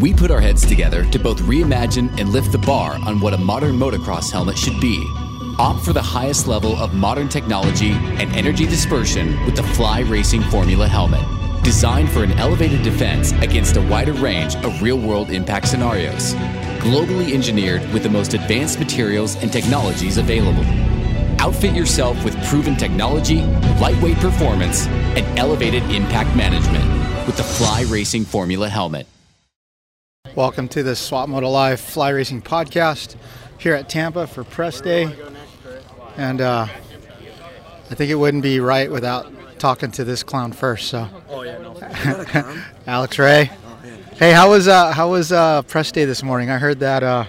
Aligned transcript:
We 0.00 0.12
put 0.12 0.32
our 0.32 0.40
heads 0.40 0.66
together 0.66 1.08
to 1.10 1.18
both 1.20 1.38
reimagine 1.42 2.18
and 2.18 2.30
lift 2.30 2.50
the 2.50 2.58
bar 2.58 2.98
on 3.06 3.20
what 3.20 3.32
a 3.32 3.38
modern 3.38 3.76
motocross 3.76 4.28
helmet 4.28 4.58
should 4.58 4.80
be. 4.80 5.00
Opt 5.60 5.84
for 5.84 5.92
the 5.92 6.02
highest 6.02 6.48
level 6.48 6.74
of 6.76 6.94
modern 6.94 7.28
technology 7.28 7.92
and 7.92 8.34
energy 8.34 8.66
dispersion 8.66 9.40
with 9.46 9.54
the 9.54 9.62
Fly 9.62 10.00
Racing 10.00 10.42
Formula 10.42 10.88
helmet. 10.88 11.24
Designed 11.62 12.10
for 12.10 12.24
an 12.24 12.32
elevated 12.32 12.82
defense 12.82 13.30
against 13.34 13.76
a 13.76 13.82
wider 13.82 14.12
range 14.14 14.56
of 14.56 14.82
real 14.82 14.98
world 14.98 15.30
impact 15.30 15.68
scenarios. 15.68 16.34
Globally 16.80 17.32
engineered 17.32 17.88
with 17.92 18.02
the 18.02 18.10
most 18.10 18.34
advanced 18.34 18.80
materials 18.80 19.36
and 19.36 19.52
technologies 19.52 20.18
available. 20.18 20.64
Outfit 21.40 21.72
yourself 21.72 22.22
with 22.24 22.36
proven 22.46 22.74
technology, 22.74 23.42
lightweight 23.80 24.16
performance, 24.16 24.88
and 24.88 25.38
elevated 25.38 25.84
impact 25.84 26.34
management 26.36 26.84
with 27.28 27.36
the 27.36 27.44
Fly 27.44 27.82
Racing 27.82 28.24
Formula 28.24 28.68
helmet. 28.68 29.06
Welcome 30.34 30.68
to 30.70 30.82
the 30.82 30.96
Swap 30.96 31.28
Moto 31.28 31.48
Live 31.48 31.80
Fly 31.80 32.08
Racing 32.10 32.42
podcast 32.42 33.14
here 33.58 33.74
at 33.74 33.88
Tampa 33.88 34.26
for 34.26 34.42
press 34.42 34.80
day. 34.80 35.14
And 36.16 36.40
uh, 36.40 36.66
I 37.90 37.94
think 37.94 38.10
it 38.10 38.16
wouldn't 38.16 38.42
be 38.42 38.58
right 38.58 38.90
without 38.90 39.32
talking 39.60 39.90
to 39.92 40.04
this 40.04 40.22
clown 40.22 40.52
first. 40.52 40.88
So, 40.88 41.08
Oh 41.28 41.42
yeah, 41.42 41.58
no. 41.58 42.62
Alex 42.86 43.18
Ray. 43.18 43.50
Hey, 44.16 44.32
how 44.32 44.50
was 44.50 44.66
uh, 44.66 44.92
how 44.92 45.10
was 45.10 45.30
uh, 45.30 45.62
press 45.62 45.92
day 45.92 46.04
this 46.04 46.22
morning? 46.22 46.50
I 46.50 46.58
heard 46.58 46.80
that 46.80 47.02
uh, 47.02 47.26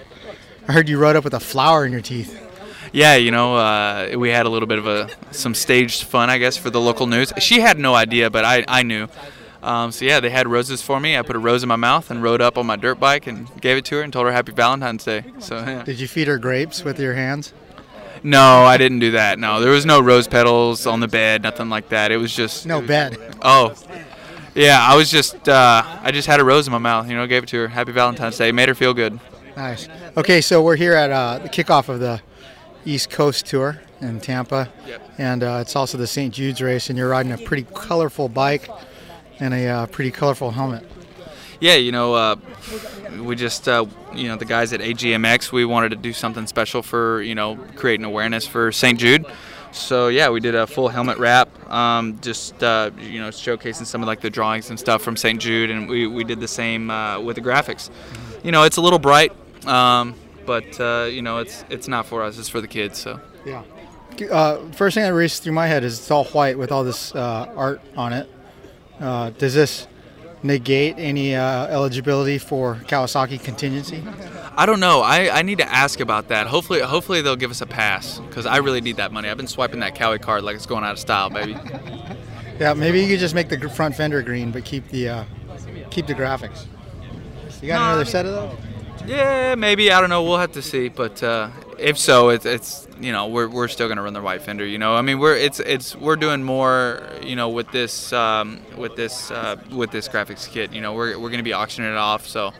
I 0.66 0.72
heard 0.72 0.88
you 0.88 0.98
rode 0.98 1.14
up 1.16 1.24
with 1.24 1.34
a 1.34 1.40
flower 1.40 1.86
in 1.86 1.92
your 1.92 2.00
teeth. 2.00 2.42
Yeah, 2.92 3.14
you 3.16 3.30
know, 3.30 3.56
uh, 3.56 4.14
we 4.16 4.30
had 4.30 4.46
a 4.46 4.48
little 4.48 4.68
bit 4.68 4.78
of 4.78 4.86
a 4.86 5.10
some 5.30 5.54
staged 5.54 6.04
fun, 6.04 6.30
I 6.30 6.38
guess, 6.38 6.56
for 6.56 6.70
the 6.70 6.80
local 6.80 7.06
news. 7.06 7.32
She 7.38 7.60
had 7.60 7.78
no 7.78 7.94
idea, 7.94 8.30
but 8.30 8.44
I, 8.44 8.64
I 8.66 8.82
knew. 8.82 9.06
Um, 9.66 9.90
so 9.90 10.04
yeah, 10.04 10.20
they 10.20 10.30
had 10.30 10.46
roses 10.46 10.80
for 10.80 11.00
me. 11.00 11.16
I 11.16 11.22
put 11.22 11.34
a 11.34 11.40
rose 11.40 11.62
in 11.64 11.68
my 11.68 11.76
mouth 11.76 12.10
and 12.10 12.22
rode 12.22 12.40
up 12.40 12.56
on 12.56 12.66
my 12.66 12.76
dirt 12.76 13.00
bike 13.00 13.26
and 13.26 13.48
gave 13.60 13.76
it 13.76 13.84
to 13.86 13.96
her 13.96 14.02
and 14.02 14.12
told 14.12 14.26
her 14.26 14.32
Happy 14.32 14.52
Valentine's 14.52 15.04
Day. 15.04 15.24
So 15.40 15.56
yeah. 15.56 15.82
Did 15.82 15.98
you 15.98 16.06
feed 16.06 16.28
her 16.28 16.38
grapes 16.38 16.84
with 16.84 17.00
your 17.00 17.14
hands? 17.14 17.52
No, 18.22 18.40
I 18.64 18.76
didn't 18.76 19.00
do 19.00 19.10
that. 19.12 19.38
No, 19.38 19.60
there 19.60 19.70
was 19.72 19.84
no 19.84 20.00
rose 20.00 20.26
petals 20.28 20.86
on 20.86 21.00
the 21.00 21.08
bed, 21.08 21.42
nothing 21.42 21.68
like 21.68 21.88
that. 21.90 22.10
It 22.12 22.16
was 22.16 22.34
just 22.34 22.64
No 22.66 22.80
bed. 22.80 23.18
Oh, 23.42 23.74
yeah. 24.54 24.78
I 24.80 24.96
was 24.96 25.10
just 25.10 25.48
uh, 25.48 25.82
I 26.02 26.10
just 26.12 26.26
had 26.28 26.40
a 26.40 26.44
rose 26.44 26.66
in 26.66 26.72
my 26.72 26.78
mouth. 26.78 27.08
You 27.08 27.16
know, 27.16 27.26
gave 27.26 27.42
it 27.42 27.48
to 27.50 27.58
her. 27.58 27.68
Happy 27.68 27.92
Valentine's 27.92 28.38
Day. 28.38 28.52
Made 28.52 28.68
her 28.68 28.74
feel 28.74 28.94
good. 28.94 29.18
Nice. 29.56 29.88
Okay, 30.16 30.40
so 30.40 30.62
we're 30.62 30.76
here 30.76 30.92
at 30.94 31.10
uh, 31.10 31.38
the 31.38 31.48
kickoff 31.48 31.88
of 31.88 31.98
the 32.00 32.20
East 32.84 33.10
Coast 33.10 33.46
Tour 33.46 33.80
in 34.00 34.20
Tampa, 34.20 34.68
Yep. 34.86 35.02
and 35.18 35.42
uh, 35.42 35.58
it's 35.62 35.74
also 35.74 35.96
the 35.98 36.06
St. 36.06 36.32
Jude's 36.32 36.60
race, 36.60 36.88
and 36.90 36.98
you're 36.98 37.08
riding 37.08 37.32
a 37.32 37.38
pretty 37.38 37.66
colorful 37.74 38.28
bike 38.28 38.68
and 39.40 39.54
a 39.54 39.66
uh, 39.66 39.86
pretty 39.86 40.10
colorful 40.10 40.50
helmet. 40.50 40.88
Yeah, 41.60 41.76
you 41.76 41.90
know, 41.90 42.14
uh, 42.14 42.36
we 43.18 43.34
just, 43.34 43.66
uh, 43.66 43.86
you 44.14 44.28
know, 44.28 44.36
the 44.36 44.44
guys 44.44 44.72
at 44.72 44.80
AGMX, 44.80 45.52
we 45.52 45.64
wanted 45.64 45.90
to 45.90 45.96
do 45.96 46.12
something 46.12 46.46
special 46.46 46.82
for, 46.82 47.22
you 47.22 47.34
know, 47.34 47.56
creating 47.76 48.04
awareness 48.04 48.46
for 48.46 48.70
St. 48.72 48.98
Jude. 48.98 49.24
So 49.76 50.08
yeah, 50.08 50.30
we 50.30 50.40
did 50.40 50.54
a 50.54 50.66
full 50.66 50.88
helmet 50.88 51.18
wrap, 51.18 51.48
um, 51.70 52.18
just 52.20 52.62
uh, 52.62 52.90
you 52.98 53.20
know, 53.20 53.28
showcasing 53.28 53.84
some 53.84 54.02
of 54.02 54.06
like 54.06 54.20
the 54.20 54.30
drawings 54.30 54.70
and 54.70 54.78
stuff 54.78 55.02
from 55.02 55.16
St. 55.16 55.40
Jude, 55.40 55.70
and 55.70 55.88
we, 55.88 56.06
we 56.06 56.24
did 56.24 56.40
the 56.40 56.48
same 56.48 56.90
uh, 56.90 57.20
with 57.20 57.36
the 57.36 57.42
graphics. 57.42 57.90
You 58.42 58.52
know, 58.52 58.62
it's 58.62 58.78
a 58.78 58.80
little 58.80 58.98
bright, 58.98 59.32
um, 59.66 60.14
but 60.46 60.80
uh, 60.80 61.08
you 61.10 61.20
know, 61.20 61.38
it's 61.38 61.64
it's 61.68 61.88
not 61.88 62.06
for 62.06 62.22
us; 62.22 62.38
it's 62.38 62.48
for 62.48 62.60
the 62.60 62.68
kids. 62.68 62.98
So. 62.98 63.20
Yeah. 63.44 63.62
Uh, 64.30 64.70
first 64.70 64.94
thing 64.94 65.04
that 65.04 65.12
raced 65.12 65.42
through 65.42 65.52
my 65.52 65.66
head 65.66 65.84
is 65.84 65.98
it's 65.98 66.10
all 66.10 66.24
white 66.24 66.56
with 66.56 66.72
all 66.72 66.82
this 66.82 67.14
uh, 67.14 67.52
art 67.54 67.82
on 67.96 68.14
it. 68.14 68.30
Uh, 69.00 69.30
does 69.30 69.54
this 69.54 69.86
negate 70.42 70.94
any 70.98 71.34
uh, 71.34 71.66
eligibility 71.66 72.38
for 72.38 72.76
Kawasaki 72.86 73.42
contingency? 73.42 74.02
I 74.56 74.64
don't 74.64 74.80
know. 74.80 75.00
I, 75.00 75.38
I 75.38 75.42
need 75.42 75.58
to 75.58 75.70
ask 75.70 76.00
about 76.00 76.28
that. 76.28 76.46
Hopefully, 76.46 76.80
hopefully 76.80 77.20
they'll 77.20 77.36
give 77.36 77.50
us 77.50 77.60
a 77.60 77.66
pass 77.66 78.20
because 78.20 78.46
I 78.46 78.58
really 78.58 78.80
need 78.80 78.96
that 78.96 79.12
money. 79.12 79.28
I've 79.28 79.36
been 79.36 79.46
swiping 79.46 79.80
that 79.80 79.94
Kawi 79.94 80.20
card 80.20 80.44
like 80.44 80.56
it's 80.56 80.66
going 80.66 80.84
out 80.84 80.92
of 80.92 80.98
style, 80.98 81.28
baby. 81.28 81.56
Yeah, 82.58 82.72
maybe 82.72 83.02
you 83.02 83.08
could 83.08 83.20
just 83.20 83.34
make 83.34 83.48
the 83.50 83.68
front 83.68 83.94
fender 83.94 84.22
green, 84.22 84.50
but 84.50 84.64
keep 84.64 84.88
the 84.88 85.08
uh, 85.10 85.24
keep 85.90 86.06
the 86.06 86.14
graphics. 86.14 86.66
You 87.60 87.68
got 87.68 87.82
another 87.82 88.04
set 88.04 88.24
of 88.24 88.32
those? 88.32 88.58
Yeah, 89.06 89.54
maybe. 89.56 89.92
I 89.92 90.00
don't 90.00 90.10
know. 90.10 90.22
We'll 90.22 90.38
have 90.38 90.52
to 90.52 90.62
see. 90.62 90.88
But 90.88 91.22
uh, 91.22 91.50
if 91.78 91.98
so, 91.98 92.30
it's, 92.30 92.46
it's 92.46 92.85
you 93.00 93.12
know 93.12 93.26
we're, 93.28 93.48
we're 93.48 93.68
still 93.68 93.88
gonna 93.88 94.02
run 94.02 94.12
the 94.12 94.22
white 94.22 94.42
fender. 94.42 94.66
You 94.66 94.78
know, 94.78 94.94
I 94.94 95.02
mean 95.02 95.18
we're 95.18 95.36
it's 95.36 95.60
it's 95.60 95.94
we're 95.96 96.16
doing 96.16 96.42
more. 96.42 97.02
You 97.22 97.36
know, 97.36 97.48
with 97.48 97.70
this 97.72 98.12
um, 98.12 98.60
with 98.76 98.96
this 98.96 99.30
uh, 99.30 99.56
with 99.70 99.90
this 99.90 100.08
graphics 100.08 100.48
kit. 100.48 100.72
You 100.72 100.80
know, 100.80 100.94
we're, 100.94 101.18
we're 101.18 101.30
gonna 101.30 101.42
be 101.42 101.52
auctioning 101.52 101.90
it 101.90 101.96
off. 101.96 102.26
So, 102.26 102.52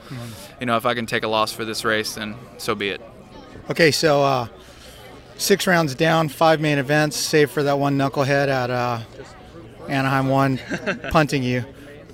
you 0.61 0.67
know, 0.67 0.77
if 0.77 0.87
I 0.87 0.95
can 0.95 1.07
take 1.07 1.25
a 1.25 1.29
loss 1.29 1.53
for 1.53 1.65
this 1.65 1.85
race, 1.85 2.15
then 2.15 2.35
so 2.59 2.75
be 2.75 2.91
it. 2.91 3.01
Okay, 3.71 3.91
so 3.91 4.23
uh, 4.23 4.49
six 5.37 5.67
rounds 5.67 5.95
down, 5.95 6.29
five 6.29 6.61
main 6.61 6.79
events, 6.79 7.17
save 7.17 7.51
for 7.51 7.63
that 7.63 7.79
one 7.79 7.97
knucklehead 7.97 8.49
at 8.49 8.71
uh, 8.71 9.01
Anaheim 9.89 10.29
one, 10.29 10.61
punting 11.11 11.43
you 11.43 11.65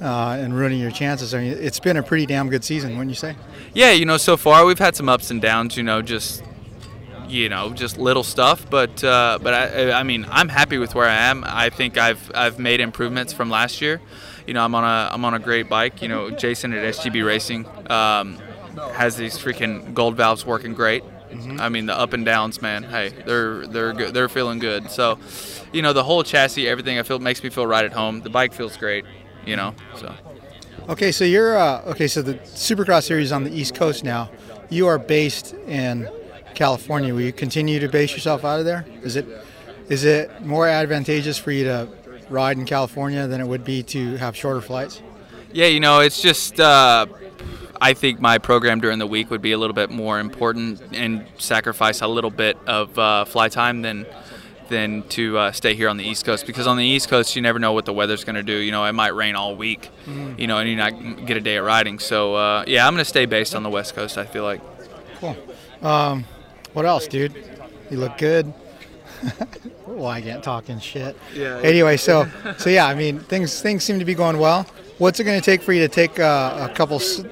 uh, 0.01 0.37
and 0.41 0.55
ruining 0.55 0.81
your 0.81 0.91
chances. 0.91 1.35
I 1.35 1.41
mean, 1.41 1.53
it's 1.53 1.81
been 1.81 1.97
a 1.97 2.03
pretty 2.03 2.27
damn 2.27 2.49
good 2.49 2.65
season, 2.65 2.93
wouldn't 2.93 3.11
you 3.11 3.17
say? 3.17 3.37
Yeah, 3.75 3.93
you 3.93 4.05
know, 4.05 4.17
so 4.17 4.37
far 4.37 4.65
we've 4.65 4.79
had 4.79 4.97
some 4.97 5.09
ups 5.09 5.31
and 5.31 5.41
downs. 5.41 5.77
You 5.77 5.83
know, 5.83 6.03
just 6.03 6.43
you 7.33 7.49
know, 7.49 7.73
just 7.73 7.99
little 7.99 8.23
stuff. 8.23 8.69
But 8.69 9.03
uh, 9.03 9.39
but 9.43 9.55
I, 9.55 9.93
I 9.93 10.03
mean, 10.03 10.27
I'm 10.31 10.49
happy 10.49 10.79
with 10.79 10.95
where 10.95 11.09
I 11.09 11.15
am. 11.15 11.45
I 11.47 11.71
think 11.71 11.99
I've 11.99 12.31
I've 12.35 12.59
made 12.59 12.81
improvements 12.81 13.33
from 13.33 13.51
last 13.51 13.81
year. 13.81 14.01
You 14.47 14.55
know, 14.55 14.65
I'm 14.65 14.75
on 14.75 14.85
a 14.85 15.13
I'm 15.13 15.25
on 15.25 15.35
a 15.35 15.39
great 15.39 15.69
bike. 15.69 16.03
You 16.03 16.09
know, 16.09 16.31
Jason 16.31 16.73
at 16.73 16.95
SGB 16.95 17.25
Racing 17.25 17.67
um, 17.91 18.39
has 18.95 19.17
these 19.17 19.39
freaking 19.39 19.95
gold 19.95 20.17
valves 20.17 20.45
working 20.45 20.75
great. 20.75 21.03
I 21.59 21.71
mean, 21.71 21.87
the 21.87 21.99
up 21.99 22.13
and 22.13 22.27
downs, 22.27 22.61
man. 22.61 22.83
Hey, 22.83 23.09
they're 23.09 23.67
they're 23.67 23.95
good. 23.95 24.13
They're 24.13 24.29
feeling 24.29 24.59
good. 24.59 24.91
So, 24.91 25.19
you 25.73 25.81
know, 25.81 25.95
the 25.95 26.05
whole 26.05 26.23
chassis, 26.23 26.69
everything, 26.69 26.99
I 26.99 27.05
feel 27.05 27.19
makes 27.19 27.43
me 27.43 27.49
feel 27.49 27.67
right 27.67 27.87
at 27.87 27.93
home. 27.93 28.21
The 28.21 28.29
bike 28.29 28.53
feels 28.53 28.77
great. 28.77 29.07
You 29.47 29.57
know, 29.57 29.75
so. 29.97 30.15
Okay, 30.89 31.11
so 31.11 31.25
you're 31.25 31.57
uh, 31.57 31.83
okay. 31.87 32.07
So 32.07 32.21
the 32.21 32.35
Supercross 32.35 33.05
series 33.05 33.33
on 33.33 33.45
the 33.45 33.51
East 33.51 33.75
Coast 33.75 34.05
now. 34.05 34.31
You 34.69 34.87
are 34.87 34.99
based 34.99 35.55
in 35.67 36.09
California. 36.55 37.15
Will 37.15 37.23
you 37.23 37.33
continue 37.33 37.81
to 37.81 37.89
base 37.89 38.13
yourself 38.13 38.45
out 38.45 38.59
of 38.59 38.65
there? 38.65 38.87
Is 39.03 39.17
it 39.17 39.27
is 39.89 40.05
it 40.05 40.45
more 40.45 40.69
advantageous 40.69 41.39
for 41.39 41.51
you 41.51 41.65
to 41.65 41.89
ride 42.29 42.57
in 42.57 42.65
California 42.65 43.27
than 43.27 43.41
it 43.41 43.47
would 43.47 43.65
be 43.65 43.83
to 43.83 44.17
have 44.17 44.37
shorter 44.37 44.61
flights? 44.61 45.03
Yeah, 45.53 45.67
you 45.67 45.81
know, 45.81 46.01
it's 46.01 46.23
just 46.23 46.59
uh, 46.61 47.07
I 47.81 47.95
think 47.95 48.21
my 48.21 48.39
program 48.39 48.81
during 48.81 48.99
the 48.99 49.07
week 49.07 49.31
would 49.31 49.43
be 49.43 49.53
a 49.53 49.59
little 49.59 49.75
bit 49.75 49.91
more 49.91 50.19
important 50.19 50.81
and 50.93 51.27
sacrifice 51.39 52.01
a 52.01 52.07
little 52.07 52.31
bit 52.31 52.57
of 52.67 52.99
uh, 52.99 53.25
fly 53.25 53.49
time 53.49 53.83
than 53.83 54.07
than 54.69 55.03
to 55.09 55.37
uh, 55.37 55.53
stay 55.53 55.75
here 55.75 55.89
on 55.89 55.99
the 55.99 56.05
East 56.05 56.25
Coast 56.25 56.47
because 56.47 56.67
on 56.67 56.79
the 56.79 56.85
East 56.85 57.09
Coast 57.09 57.37
you 57.37 57.43
never 57.43 57.59
know 57.59 57.73
what 57.73 57.85
the 57.85 57.93
weather's 57.93 58.25
going 58.25 58.37
to 58.37 58.43
do. 58.43 58.55
You 58.55 58.71
know, 58.71 58.85
it 58.85 58.93
might 58.93 59.15
rain 59.15 59.35
all 59.35 59.57
week, 59.57 59.91
you 60.39 60.47
know, 60.47 60.59
and 60.59 60.69
you 60.71 60.77
not 60.77 61.27
get 61.27 61.37
a 61.37 61.41
day 61.41 61.57
of 61.57 61.67
riding. 61.67 61.99
So 61.99 62.35
uh, 62.35 62.65
yeah, 62.67 62.87
I'm 62.87 62.95
going 62.95 63.05
to 63.05 63.09
stay 63.09 63.27
based 63.27 63.55
on 63.55 63.63
the 63.63 63.71
West 63.71 63.95
Coast. 63.95 64.17
I 64.17 64.25
feel 64.25 64.45
like. 64.45 64.61
Cool. 65.19 65.37
Um, 65.83 66.25
what 66.73 66.85
else, 66.87 67.07
dude? 67.07 67.33
You 67.91 67.99
look 67.99 68.17
good. 68.19 68.53
well, 69.87 70.07
I 70.09 70.21
can't 70.21 70.43
talk 70.43 70.69
and 70.69 70.83
shit. 70.83 71.17
Yeah. 71.35 71.61
Anyway, 71.63 71.97
so 71.97 72.27
so 72.59 72.71
yeah, 72.71 72.87
I 72.87 72.95
mean 72.95 73.21
things 73.21 73.61
things 73.61 73.85
seem 73.85 73.99
to 73.99 74.05
be 74.05 74.15
going 74.15 74.39
well. 74.39 74.67
What's 74.99 75.21
it 75.21 75.25
going 75.25 75.41
to 75.41 75.45
take 75.45 75.63
for 75.63 75.73
you 75.73 75.81
to 75.81 75.89
take 75.89 76.19
uh, 76.19 76.69
a 76.71 76.75
couple 76.75 76.97
s- 76.97 77.23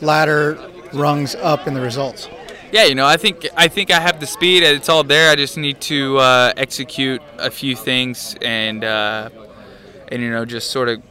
ladder 0.00 0.58
rungs 0.92 1.34
up 1.36 1.66
in 1.66 1.74
the 1.74 1.80
results? 1.80 2.28
Yeah, 2.72 2.84
you 2.84 2.94
know, 2.94 3.06
I 3.06 3.16
think 3.16 3.46
I 3.56 3.68
think 3.68 3.90
I 3.90 4.00
have 4.00 4.20
the 4.20 4.26
speed. 4.26 4.62
It's 4.62 4.88
all 4.88 5.02
there. 5.04 5.30
I 5.30 5.36
just 5.36 5.56
need 5.56 5.80
to 5.82 6.18
uh, 6.18 6.52
execute 6.56 7.22
a 7.38 7.50
few 7.50 7.74
things 7.74 8.36
and 8.42 8.84
uh, 8.84 9.30
and 10.08 10.20
you 10.22 10.30
know 10.30 10.44
just 10.44 10.70
sort 10.70 10.88
of 10.90 11.02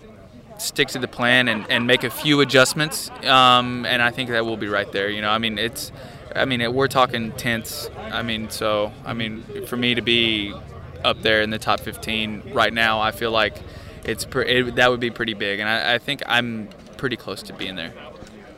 stick 0.59 0.87
to 0.89 0.99
the 0.99 1.07
plan 1.07 1.47
and, 1.47 1.65
and 1.69 1.85
make 1.87 2.03
a 2.03 2.09
few 2.09 2.41
adjustments. 2.41 3.09
Um, 3.23 3.85
and 3.85 4.01
I 4.01 4.11
think 4.11 4.29
that 4.29 4.45
will 4.45 4.57
be 4.57 4.67
right 4.67 4.91
there. 4.91 5.09
You 5.09 5.21
know, 5.21 5.29
I 5.29 5.37
mean 5.39 5.57
it's. 5.57 5.91
I 6.35 6.45
mean, 6.45 6.61
it, 6.61 6.73
we're 6.73 6.87
talking 6.87 7.31
tenths. 7.33 7.89
I 7.97 8.21
mean, 8.21 8.49
so 8.49 8.91
I 9.05 9.13
mean, 9.13 9.43
for 9.65 9.77
me 9.77 9.95
to 9.95 10.01
be 10.01 10.53
up 11.03 11.21
there 11.21 11.41
in 11.41 11.49
the 11.49 11.59
top 11.59 11.79
15 11.79 12.51
right 12.53 12.73
now, 12.73 12.99
I 12.99 13.11
feel 13.11 13.31
like 13.31 13.55
it's 14.03 14.25
pre- 14.25 14.47
it, 14.47 14.75
that 14.75 14.89
would 14.89 14.99
be 14.99 15.09
pretty 15.09 15.33
big, 15.33 15.59
and 15.59 15.69
I, 15.69 15.95
I 15.95 15.97
think 15.97 16.21
I'm 16.25 16.69
pretty 16.97 17.15
close 17.15 17.41
to 17.43 17.53
being 17.53 17.75
there. 17.75 17.93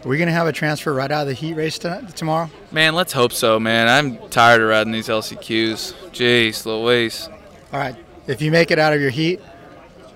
Are 0.03 0.07
we 0.07 0.17
going 0.17 0.27
to 0.27 0.33
have 0.33 0.47
a 0.47 0.53
transfer 0.53 0.93
right 0.93 1.11
out 1.11 1.23
of 1.23 1.27
the 1.27 1.33
heat 1.33 1.55
race 1.55 1.77
tonight, 1.77 2.15
tomorrow? 2.15 2.49
Man, 2.71 2.95
let's 2.95 3.11
hope 3.11 3.33
so, 3.33 3.59
man. 3.59 3.89
I'm 3.89 4.29
tired 4.29 4.61
of 4.61 4.69
riding 4.69 4.93
these 4.93 5.09
LCQs. 5.09 5.93
Jeez 6.11 6.65
Louise. 6.65 7.27
All 7.73 7.79
right. 7.79 7.97
If 8.25 8.41
you 8.41 8.49
make 8.49 8.71
it 8.71 8.79
out 8.79 8.93
of 8.93 9.01
your 9.01 9.09
heat 9.09 9.41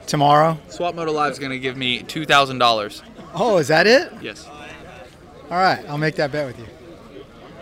tomorrow, 0.08 0.58
Swap 0.70 0.96
Moto 0.96 1.12
Live 1.12 1.34
is 1.34 1.40
going 1.40 1.52
to 1.52 1.60
give 1.60 1.76
me 1.76 2.02
$2,000. 2.02 3.02
oh, 3.36 3.58
is 3.58 3.68
that 3.68 3.86
it? 3.86 4.14
Yes. 4.22 4.48
All 4.48 5.58
right, 5.58 5.84
I'll 5.90 5.98
make 5.98 6.16
that 6.16 6.32
bet 6.32 6.48
with 6.48 6.60
you. 6.60 6.66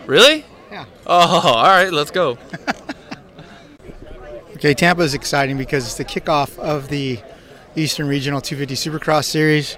Really? 0.06 0.44
Yeah. 0.70 0.86
Oh, 1.06 1.40
all 1.54 1.64
right, 1.64 1.92
let's 1.92 2.10
go. 2.10 2.38
Okay, 4.62 4.74
Tampa 4.74 5.02
is 5.02 5.12
exciting 5.12 5.58
because 5.58 5.84
it's 5.86 5.96
the 5.96 6.04
kickoff 6.04 6.56
of 6.60 6.86
the 6.86 7.18
Eastern 7.74 8.06
Regional 8.06 8.40
250 8.40 8.90
Supercross 8.90 9.24
Series. 9.24 9.76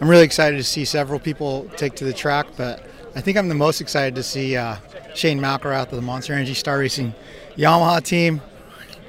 I'm 0.00 0.08
really 0.08 0.24
excited 0.24 0.56
to 0.56 0.64
see 0.64 0.84
several 0.84 1.20
people 1.20 1.70
take 1.76 1.94
to 1.94 2.04
the 2.04 2.12
track, 2.12 2.48
but 2.56 2.84
I 3.14 3.20
think 3.20 3.38
I'm 3.38 3.48
the 3.48 3.54
most 3.54 3.80
excited 3.80 4.16
to 4.16 4.24
see 4.24 4.56
uh, 4.56 4.78
Shane 5.14 5.38
McElrath 5.38 5.84
of 5.84 5.90
the 5.92 6.02
Monster 6.02 6.32
Energy 6.32 6.54
Star 6.54 6.80
Racing 6.80 7.14
Yamaha 7.56 8.02
team. 8.02 8.40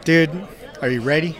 Dude, 0.05 0.29
are 0.83 0.89
you 0.89 1.01
ready? 1.01 1.37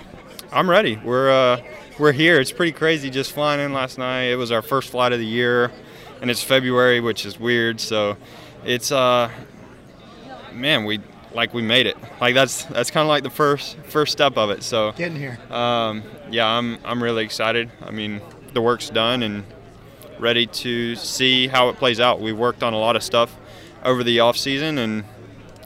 I'm 0.52 0.68
ready. 0.68 1.00
We're 1.04 1.30
uh, 1.30 1.62
we're 2.00 2.12
here. 2.12 2.42
It's 2.42 2.52
pretty 2.52 2.72
crazy 2.72 3.12
just 3.12 3.34
flying 3.34 3.60
in 3.60 3.72
last 3.72 4.00
night. 4.00 4.32
It 4.32 4.36
was 4.36 4.52
our 4.52 4.64
first 4.64 4.90
flight 4.90 5.14
of 5.14 5.20
the 5.20 5.28
year, 5.28 5.72
and 6.22 6.32
it's 6.32 6.42
February, 6.42 7.02
which 7.02 7.24
is 7.24 7.40
weird. 7.40 7.80
So 7.80 8.18
it's 8.66 8.92
uh, 8.92 9.30
man, 10.54 10.86
we 10.86 11.00
like 11.34 11.54
we 11.54 11.62
made 11.62 11.88
it. 11.88 11.98
Like 12.22 12.36
that's 12.36 12.66
that's 12.66 12.92
kind 12.92 13.04
of 13.04 13.10
like 13.10 13.24
the 13.24 13.30
first 13.30 13.78
first 13.86 14.12
step 14.12 14.38
of 14.38 14.50
it. 14.50 14.64
So 14.64 14.92
getting 14.94 15.18
here. 15.18 15.40
Um, 15.50 16.04
yeah, 16.30 16.48
I'm 16.48 16.78
I'm 16.86 17.02
really 17.02 17.24
excited. 17.24 17.72
I 17.82 17.92
mean, 17.92 18.22
the 18.54 18.62
work's 18.62 18.90
done 18.90 19.24
and 19.24 19.44
ready 20.20 20.48
to 20.48 20.96
see 20.96 21.48
how 21.48 21.70
it 21.70 21.78
plays 21.78 22.00
out. 22.00 22.22
We've 22.22 22.38
worked 22.38 22.64
on 22.64 22.74
a 22.74 22.80
lot 22.80 22.96
of 22.96 23.04
stuff 23.04 23.36
over 23.84 24.04
the 24.04 24.20
off 24.22 24.38
season, 24.38 24.78
and 24.78 25.04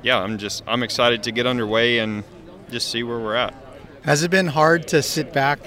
yeah, 0.03 0.19
I'm 0.19 0.37
just 0.37 0.63
I'm 0.67 0.83
excited 0.83 1.23
to 1.23 1.31
get 1.31 1.45
underway 1.45 1.99
and 1.99 2.23
just 2.69 2.89
see 2.89 3.03
where 3.03 3.19
we're 3.19 3.35
at. 3.35 3.53
Has 4.03 4.23
it 4.23 4.31
been 4.31 4.47
hard 4.47 4.87
to 4.89 5.01
sit 5.01 5.33
back 5.33 5.59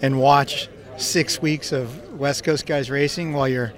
and 0.00 0.20
watch 0.20 0.68
six 0.96 1.42
weeks 1.42 1.72
of 1.72 2.18
West 2.18 2.44
Coast 2.44 2.64
guys 2.66 2.90
racing 2.90 3.32
while 3.32 3.48
you're 3.48 3.72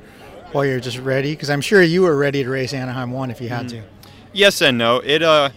while 0.53 0.65
you're 0.65 0.81
just 0.81 0.99
ready? 0.99 1.33
Because 1.33 1.51
I'm 1.51 1.61
sure 1.61 1.83
you 1.83 2.03
were 2.03 2.17
ready 2.17 2.43
to 2.43 2.51
race 2.51 2.75
Anaheim 2.75 3.11
one 3.11 3.31
if 3.31 3.41
you 3.41 3.49
had 3.49 3.67
mm-hmm. 3.67 3.83
to. 3.83 4.11
Yes 4.33 4.61
and 4.61 4.79
no. 4.79 4.99
It 4.99 5.23
uh, 5.23 5.51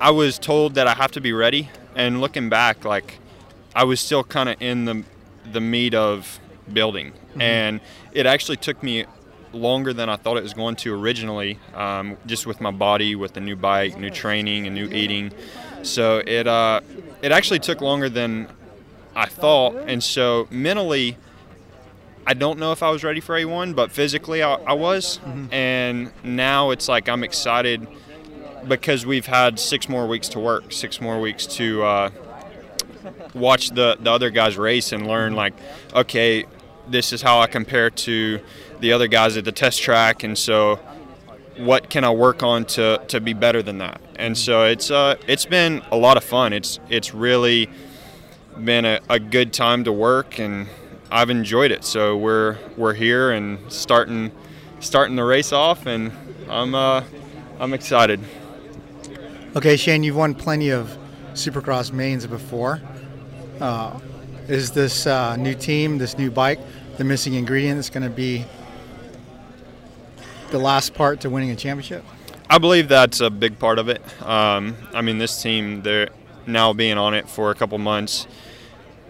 I 0.00 0.10
was 0.10 0.38
told 0.38 0.74
that 0.74 0.86
I 0.86 0.94
have 0.94 1.12
to 1.12 1.20
be 1.20 1.32
ready, 1.32 1.70
and 1.94 2.20
looking 2.20 2.48
back, 2.48 2.84
like 2.84 3.18
I 3.74 3.84
was 3.84 4.00
still 4.00 4.24
kind 4.24 4.48
of 4.48 4.60
in 4.60 4.84
the 4.84 5.04
the 5.52 5.60
meat 5.60 5.94
of 5.94 6.38
building, 6.72 7.12
mm-hmm. 7.12 7.40
and 7.40 7.80
it 8.12 8.26
actually 8.26 8.56
took 8.56 8.82
me 8.82 9.06
longer 9.52 9.92
than 9.92 10.08
I 10.08 10.16
thought 10.16 10.36
it 10.36 10.42
was 10.42 10.54
going 10.54 10.76
to 10.76 10.94
originally, 10.94 11.58
um, 11.74 12.16
just 12.26 12.46
with 12.46 12.60
my 12.60 12.70
body, 12.70 13.14
with 13.14 13.34
the 13.34 13.40
new 13.40 13.56
bike, 13.56 13.98
new 13.98 14.10
training, 14.10 14.66
and 14.66 14.74
new 14.74 14.88
eating. 14.88 15.32
So 15.82 16.22
it 16.26 16.46
uh, 16.46 16.80
it 17.22 17.32
actually 17.32 17.58
took 17.58 17.80
longer 17.80 18.08
than 18.08 18.48
I 19.14 19.26
thought, 19.26 19.76
and 19.86 20.02
so 20.02 20.48
mentally, 20.50 21.16
I 22.26 22.34
don't 22.34 22.58
know 22.58 22.72
if 22.72 22.82
I 22.82 22.90
was 22.90 23.02
ready 23.02 23.20
for 23.20 23.34
A1, 23.34 23.74
but 23.74 23.90
physically 23.90 24.42
I, 24.42 24.54
I 24.54 24.72
was, 24.74 25.18
mm-hmm. 25.18 25.52
and 25.52 26.12
now 26.22 26.70
it's 26.70 26.88
like 26.88 27.08
I'm 27.08 27.24
excited 27.24 27.86
because 28.68 29.04
we've 29.04 29.26
had 29.26 29.58
six 29.58 29.88
more 29.88 30.06
weeks 30.06 30.28
to 30.30 30.40
work, 30.40 30.72
six 30.72 31.00
more 31.00 31.20
weeks 31.20 31.46
to. 31.46 31.82
Uh, 31.82 32.10
watch 33.34 33.70
the, 33.70 33.96
the 33.98 34.10
other 34.10 34.30
guys 34.30 34.58
race 34.58 34.92
and 34.92 35.08
learn 35.08 35.34
like 35.34 35.54
okay 35.94 36.44
this 36.88 37.12
is 37.12 37.22
how 37.22 37.40
I 37.40 37.46
compare 37.46 37.90
to 37.90 38.40
the 38.80 38.92
other 38.92 39.08
guys 39.08 39.36
at 39.36 39.44
the 39.44 39.52
test 39.52 39.80
track, 39.80 40.22
and 40.22 40.36
so 40.36 40.76
what 41.56 41.90
can 41.90 42.04
I 42.04 42.10
work 42.10 42.42
on 42.42 42.64
to, 42.66 43.00
to 43.08 43.20
be 43.20 43.32
better 43.32 43.62
than 43.62 43.78
that? 43.78 44.00
And 44.16 44.36
so 44.36 44.64
it's 44.64 44.90
uh, 44.90 45.16
it's 45.26 45.46
been 45.46 45.82
a 45.90 45.96
lot 45.96 46.16
of 46.16 46.24
fun. 46.24 46.52
It's 46.52 46.80
it's 46.88 47.14
really 47.14 47.68
been 48.62 48.84
a, 48.84 49.00
a 49.08 49.18
good 49.18 49.52
time 49.52 49.84
to 49.84 49.92
work, 49.92 50.38
and 50.38 50.68
I've 51.12 51.28
enjoyed 51.28 51.70
it. 51.70 51.84
So 51.84 52.16
we're 52.16 52.56
we're 52.76 52.94
here 52.94 53.32
and 53.32 53.70
starting 53.70 54.32
starting 54.80 55.14
the 55.14 55.24
race 55.24 55.52
off, 55.52 55.86
and 55.86 56.10
I'm 56.48 56.74
uh, 56.74 57.04
I'm 57.60 57.74
excited. 57.74 58.18
Okay, 59.54 59.76
Shane, 59.76 60.02
you've 60.02 60.16
won 60.16 60.34
plenty 60.34 60.70
of 60.70 60.96
Supercross 61.34 61.92
mains 61.92 62.26
before. 62.26 62.80
Uh, 63.60 64.00
is 64.48 64.70
this 64.70 65.06
uh, 65.06 65.36
new 65.36 65.54
team, 65.54 65.98
this 65.98 66.16
new 66.16 66.30
bike, 66.30 66.58
the 66.96 67.04
missing 67.04 67.34
ingredient 67.34 67.76
that's 67.76 67.90
going 67.90 68.02
to 68.02 68.10
be 68.10 68.46
the 70.50 70.58
last 70.58 70.94
part 70.94 71.20
to 71.20 71.30
winning 71.30 71.50
a 71.50 71.56
championship? 71.56 72.02
I 72.48 72.56
believe 72.56 72.88
that's 72.88 73.20
a 73.20 73.28
big 73.28 73.58
part 73.58 73.78
of 73.78 73.90
it. 73.90 74.02
Um, 74.22 74.76
I 74.94 75.02
mean, 75.02 75.18
this 75.18 75.42
team, 75.42 75.82
they're 75.82 76.08
now 76.46 76.72
being 76.72 76.96
on 76.96 77.12
it 77.14 77.28
for 77.28 77.50
a 77.50 77.54
couple 77.54 77.76
months. 77.76 78.26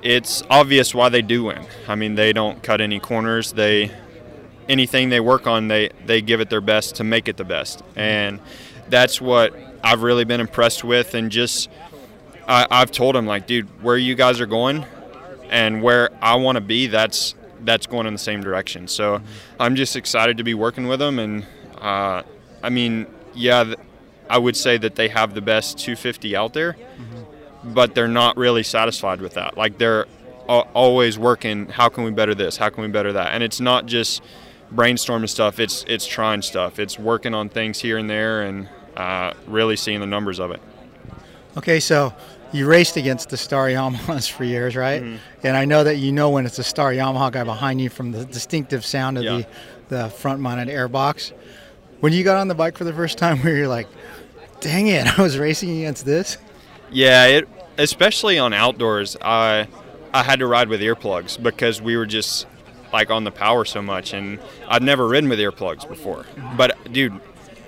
It's 0.02 0.42
obvious 0.50 0.94
why 0.94 1.08
they 1.08 1.22
do 1.22 1.44
win. 1.44 1.64
I 1.88 1.94
mean, 1.94 2.14
they 2.14 2.32
don't 2.32 2.62
cut 2.62 2.80
any 2.80 2.98
corners. 2.98 3.52
They 3.52 3.90
anything 4.68 5.08
they 5.08 5.20
work 5.20 5.46
on, 5.46 5.68
they 5.68 5.90
they 6.06 6.20
give 6.20 6.40
it 6.40 6.50
their 6.50 6.60
best 6.60 6.96
to 6.96 7.04
make 7.04 7.28
it 7.28 7.36
the 7.36 7.44
best, 7.44 7.82
and 7.96 8.40
that's 8.88 9.20
what 9.20 9.54
I've 9.82 10.02
really 10.02 10.24
been 10.24 10.40
impressed 10.40 10.82
with. 10.84 11.14
And 11.14 11.30
just 11.30 11.68
I, 12.48 12.66
I've 12.70 12.90
told 12.90 13.14
them 13.14 13.26
like, 13.26 13.46
dude, 13.46 13.68
where 13.82 13.96
you 13.96 14.14
guys 14.14 14.40
are 14.40 14.46
going, 14.46 14.84
and 15.50 15.82
where 15.82 16.10
I 16.20 16.36
want 16.36 16.56
to 16.56 16.60
be, 16.60 16.88
that's 16.88 17.34
that's 17.60 17.86
going 17.86 18.06
in 18.06 18.12
the 18.12 18.18
same 18.18 18.42
direction. 18.42 18.88
So. 18.88 19.20
I'm 19.62 19.76
just 19.76 19.94
excited 19.94 20.38
to 20.38 20.42
be 20.42 20.54
working 20.54 20.88
with 20.88 20.98
them. 20.98 21.20
And 21.20 21.46
uh, 21.80 22.24
I 22.64 22.68
mean, 22.68 23.06
yeah, 23.32 23.74
I 24.28 24.38
would 24.38 24.56
say 24.56 24.76
that 24.78 24.96
they 24.96 25.06
have 25.08 25.34
the 25.34 25.40
best 25.40 25.78
250 25.78 26.34
out 26.34 26.52
there, 26.52 26.72
mm-hmm. 26.72 27.11
But 27.64 27.94
they're 27.94 28.08
not 28.08 28.36
really 28.36 28.62
satisfied 28.62 29.20
with 29.20 29.34
that. 29.34 29.56
Like 29.56 29.78
they're 29.78 30.06
always 30.48 31.18
working. 31.18 31.68
How 31.68 31.88
can 31.88 32.04
we 32.04 32.10
better 32.10 32.34
this? 32.34 32.56
How 32.56 32.68
can 32.68 32.82
we 32.82 32.88
better 32.88 33.12
that? 33.12 33.32
And 33.32 33.42
it's 33.42 33.60
not 33.60 33.86
just 33.86 34.22
brainstorming 34.74 35.28
stuff. 35.28 35.60
It's 35.60 35.84
it's 35.88 36.06
trying 36.06 36.42
stuff. 36.42 36.78
It's 36.78 36.98
working 36.98 37.34
on 37.34 37.48
things 37.48 37.80
here 37.80 37.98
and 37.98 38.08
there, 38.08 38.42
and 38.42 38.68
uh, 38.96 39.34
really 39.46 39.76
seeing 39.76 40.00
the 40.00 40.06
numbers 40.06 40.38
of 40.38 40.50
it. 40.50 40.60
Okay, 41.56 41.80
so 41.80 42.14
you 42.52 42.66
raced 42.66 42.96
against 42.96 43.30
the 43.30 43.36
Star 43.36 43.66
Yamahas 43.68 44.30
for 44.36 44.44
years, 44.44 44.76
right? 44.76 45.02
Mm-hmm. 45.02 45.46
And 45.46 45.56
I 45.56 45.64
know 45.64 45.84
that 45.84 45.96
you 45.96 46.12
know 46.12 46.30
when 46.30 46.46
it's 46.46 46.58
a 46.58 46.64
Star 46.64 46.92
Yamaha 46.92 47.32
guy 47.32 47.44
behind 47.44 47.80
you 47.80 47.90
from 47.90 48.12
the 48.12 48.24
distinctive 48.24 48.84
sound 48.84 49.18
of 49.18 49.24
yeah. 49.24 49.42
the, 49.88 49.96
the 49.96 50.10
front 50.10 50.40
mounted 50.40 50.68
airbox. 50.68 51.32
When 52.00 52.12
you 52.12 52.24
got 52.24 52.36
on 52.36 52.48
the 52.48 52.54
bike 52.54 52.76
for 52.76 52.84
the 52.84 52.92
first 52.92 53.18
time, 53.18 53.38
where 53.42 53.56
you're 53.56 53.68
like, 53.68 53.88
dang 54.60 54.88
it, 54.88 55.06
I 55.18 55.22
was 55.22 55.38
racing 55.38 55.70
against 55.78 56.04
this? 56.04 56.38
Yeah, 56.92 57.26
it, 57.26 57.48
especially 57.78 58.38
on 58.38 58.52
outdoors, 58.52 59.16
I, 59.20 59.66
I 60.12 60.22
had 60.22 60.38
to 60.40 60.46
ride 60.46 60.68
with 60.68 60.80
earplugs 60.80 61.42
because 61.42 61.80
we 61.80 61.96
were 61.96 62.06
just 62.06 62.46
like 62.92 63.10
on 63.10 63.24
the 63.24 63.30
power 63.30 63.64
so 63.64 63.80
much. 63.82 64.12
And 64.12 64.38
I'd 64.68 64.82
never 64.82 65.08
ridden 65.08 65.30
with 65.30 65.38
earplugs 65.38 65.88
before. 65.88 66.26
But, 66.56 66.92
dude, 66.92 67.18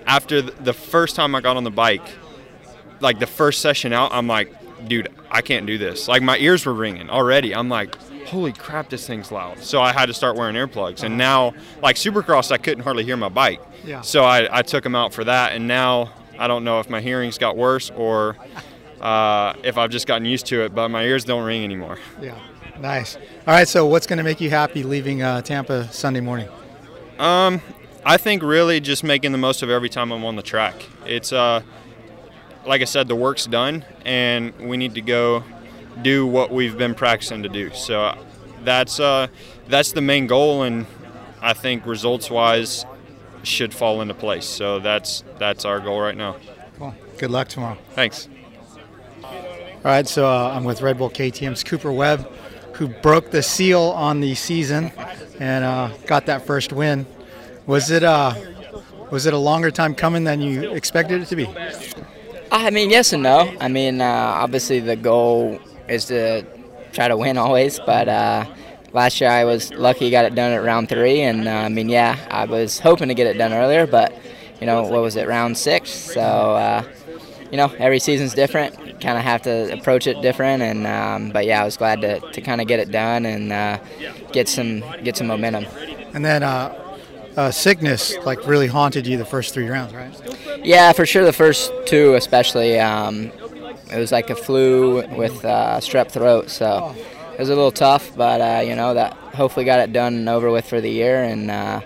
after 0.06 0.42
the 0.42 0.72
first 0.72 1.16
time 1.16 1.34
I 1.34 1.40
got 1.40 1.56
on 1.56 1.64
the 1.64 1.70
bike, 1.70 2.06
like 3.00 3.18
the 3.18 3.26
first 3.26 3.60
session 3.60 3.92
out, 3.92 4.12
I'm 4.12 4.26
like, 4.26 4.52
dude, 4.86 5.08
I 5.30 5.40
can't 5.40 5.66
do 5.66 5.78
this. 5.78 6.08
Like 6.08 6.22
my 6.22 6.36
ears 6.38 6.66
were 6.66 6.74
ringing 6.74 7.08
already. 7.08 7.54
I'm 7.54 7.68
like, 7.68 7.96
holy 8.26 8.52
crap, 8.52 8.90
this 8.90 9.06
thing's 9.06 9.32
loud. 9.32 9.60
So 9.60 9.80
I 9.80 9.92
had 9.92 10.06
to 10.06 10.14
start 10.14 10.36
wearing 10.36 10.56
earplugs. 10.56 11.02
And 11.02 11.16
now, 11.16 11.54
like 11.82 11.96
Supercross, 11.96 12.52
I 12.52 12.58
couldn't 12.58 12.84
hardly 12.84 13.04
hear 13.04 13.16
my 13.16 13.28
bike. 13.28 13.60
Yeah. 13.84 14.02
So 14.02 14.24
I, 14.24 14.58
I 14.58 14.62
took 14.62 14.84
them 14.84 14.94
out 14.94 15.12
for 15.12 15.24
that. 15.24 15.52
And 15.52 15.66
now 15.66 16.12
I 16.38 16.46
don't 16.46 16.64
know 16.64 16.80
if 16.80 16.90
my 16.90 17.00
hearing's 17.00 17.38
got 17.38 17.56
worse 17.56 17.90
or 17.90 18.36
uh, 19.04 19.52
if 19.62 19.78
I've 19.78 19.90
just 19.90 20.06
gotten 20.06 20.24
used 20.24 20.46
to 20.46 20.62
it, 20.62 20.74
but 20.74 20.88
my 20.88 21.04
ears 21.04 21.24
don't 21.24 21.44
ring 21.44 21.62
anymore. 21.62 21.98
Yeah. 22.20 22.38
Nice. 22.80 23.16
All 23.16 23.54
right. 23.54 23.68
So 23.68 23.86
what's 23.86 24.06
going 24.06 24.16
to 24.16 24.24
make 24.24 24.40
you 24.40 24.50
happy 24.50 24.82
leaving 24.82 25.22
uh, 25.22 25.42
Tampa 25.42 25.92
Sunday 25.92 26.20
morning? 26.20 26.48
Um, 27.18 27.60
I 28.04 28.16
think 28.16 28.42
really 28.42 28.80
just 28.80 29.04
making 29.04 29.32
the 29.32 29.38
most 29.38 29.62
of 29.62 29.70
every 29.70 29.88
time 29.88 30.10
I'm 30.10 30.24
on 30.24 30.36
the 30.36 30.42
track. 30.42 30.74
It's 31.06 31.32
uh, 31.32 31.62
like 32.66 32.80
I 32.80 32.84
said, 32.84 33.06
the 33.08 33.14
work's 33.14 33.46
done, 33.46 33.84
and 34.04 34.52
we 34.58 34.76
need 34.76 34.94
to 34.94 35.00
go 35.00 35.44
do 36.02 36.26
what 36.26 36.50
we've 36.50 36.76
been 36.76 36.94
practicing 36.94 37.42
to 37.44 37.48
do. 37.48 37.70
So 37.72 38.18
that's 38.64 38.98
uh, 38.98 39.28
that's 39.68 39.92
the 39.92 40.00
main 40.00 40.26
goal, 40.26 40.62
and 40.62 40.86
I 41.40 41.52
think 41.52 41.86
results-wise 41.86 42.84
should 43.42 43.72
fall 43.72 44.00
into 44.00 44.14
place. 44.14 44.46
So 44.46 44.80
that's 44.80 45.22
that's 45.38 45.64
our 45.64 45.78
goal 45.78 46.00
right 46.00 46.16
now. 46.16 46.36
Cool. 46.78 46.94
Good 47.18 47.30
luck 47.30 47.48
tomorrow. 47.48 47.78
Thanks. 47.90 48.28
All 49.84 49.90
right, 49.90 50.08
so 50.08 50.26
uh, 50.26 50.50
I'm 50.50 50.64
with 50.64 50.80
Red 50.80 50.96
Bull 50.96 51.10
KTM's 51.10 51.62
Cooper 51.62 51.92
Webb, 51.92 52.26
who 52.72 52.88
broke 52.88 53.30
the 53.30 53.42
seal 53.42 53.82
on 53.82 54.20
the 54.20 54.34
season 54.34 54.90
and 55.38 55.62
uh, 55.62 55.90
got 56.06 56.24
that 56.24 56.46
first 56.46 56.72
win. 56.72 57.04
Was 57.66 57.90
it 57.90 58.02
uh, 58.02 58.32
was 59.10 59.26
it 59.26 59.34
a 59.34 59.38
longer 59.38 59.70
time 59.70 59.94
coming 59.94 60.24
than 60.24 60.40
you 60.40 60.70
expected 60.70 61.20
it 61.20 61.26
to 61.26 61.36
be? 61.36 61.46
I 62.50 62.70
mean, 62.70 62.88
yes 62.88 63.12
and 63.12 63.22
no. 63.22 63.54
I 63.60 63.68
mean, 63.68 64.00
uh, 64.00 64.06
obviously 64.06 64.80
the 64.80 64.96
goal 64.96 65.60
is 65.86 66.06
to 66.06 66.46
try 66.94 67.08
to 67.08 67.16
win 67.18 67.36
always, 67.36 67.78
but 67.78 68.08
uh, 68.08 68.46
last 68.94 69.20
year 69.20 69.28
I 69.28 69.44
was 69.44 69.70
lucky 69.74 70.08
got 70.08 70.24
it 70.24 70.34
done 70.34 70.52
at 70.52 70.64
round 70.64 70.88
three, 70.88 71.20
and 71.20 71.46
uh, 71.46 71.50
I 71.50 71.68
mean, 71.68 71.90
yeah, 71.90 72.26
I 72.30 72.46
was 72.46 72.78
hoping 72.78 73.08
to 73.08 73.14
get 73.14 73.26
it 73.26 73.34
done 73.34 73.52
earlier, 73.52 73.86
but 73.86 74.18
you 74.62 74.66
know, 74.66 74.80
what 74.80 75.02
was 75.02 75.16
it, 75.16 75.28
round 75.28 75.58
six? 75.58 75.90
So 75.90 76.22
you 77.54 77.58
know, 77.58 77.72
every 77.78 78.00
season's 78.00 78.34
different. 78.34 78.74
Kind 79.00 79.16
of 79.16 79.22
have 79.22 79.42
to 79.42 79.72
approach 79.72 80.08
it 80.08 80.20
different, 80.20 80.60
and 80.60 80.88
um, 80.88 81.30
but 81.30 81.46
yeah, 81.46 81.62
I 81.62 81.64
was 81.64 81.76
glad 81.76 82.00
to, 82.00 82.18
to 82.18 82.40
kind 82.40 82.60
of 82.60 82.66
get 82.66 82.80
it 82.80 82.90
done 82.90 83.24
and 83.24 83.52
uh, 83.52 83.78
get 84.32 84.48
some 84.48 84.80
get 85.04 85.16
some 85.16 85.28
momentum. 85.28 85.64
And 86.14 86.24
then 86.24 86.42
uh, 86.42 86.96
uh, 87.36 87.52
sickness 87.52 88.16
like 88.24 88.44
really 88.48 88.66
haunted 88.66 89.06
you 89.06 89.16
the 89.16 89.24
first 89.24 89.54
three 89.54 89.68
rounds, 89.68 89.94
right? 89.94 90.12
Yeah, 90.64 90.90
for 90.90 91.06
sure. 91.06 91.24
The 91.24 91.32
first 91.32 91.70
two, 91.86 92.14
especially, 92.16 92.80
um, 92.80 93.30
it 93.92 93.98
was 93.98 94.10
like 94.10 94.30
a 94.30 94.34
flu 94.34 95.06
with 95.16 95.44
uh, 95.44 95.78
strep 95.78 96.10
throat. 96.10 96.50
So 96.50 96.92
it 97.34 97.38
was 97.38 97.50
a 97.50 97.54
little 97.54 97.70
tough, 97.70 98.16
but 98.16 98.40
uh, 98.40 98.62
you 98.62 98.74
know 98.74 98.94
that 98.94 99.12
hopefully 99.12 99.64
got 99.64 99.78
it 99.78 99.92
done 99.92 100.14
and 100.14 100.28
over 100.28 100.50
with 100.50 100.66
for 100.66 100.80
the 100.80 100.90
year, 100.90 101.22
and 101.22 101.52
uh, 101.52 101.82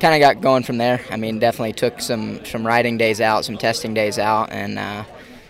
kind 0.00 0.14
of 0.14 0.20
got 0.20 0.40
going 0.40 0.62
from 0.62 0.78
there. 0.78 1.00
I 1.10 1.16
mean, 1.16 1.38
definitely 1.38 1.72
took 1.72 2.00
some 2.00 2.44
some 2.44 2.66
riding 2.66 2.98
days 2.98 3.20
out, 3.20 3.44
some 3.44 3.56
testing 3.56 3.94
days 3.94 4.18
out, 4.18 4.50
and 4.50 4.78
uh, 4.78 5.04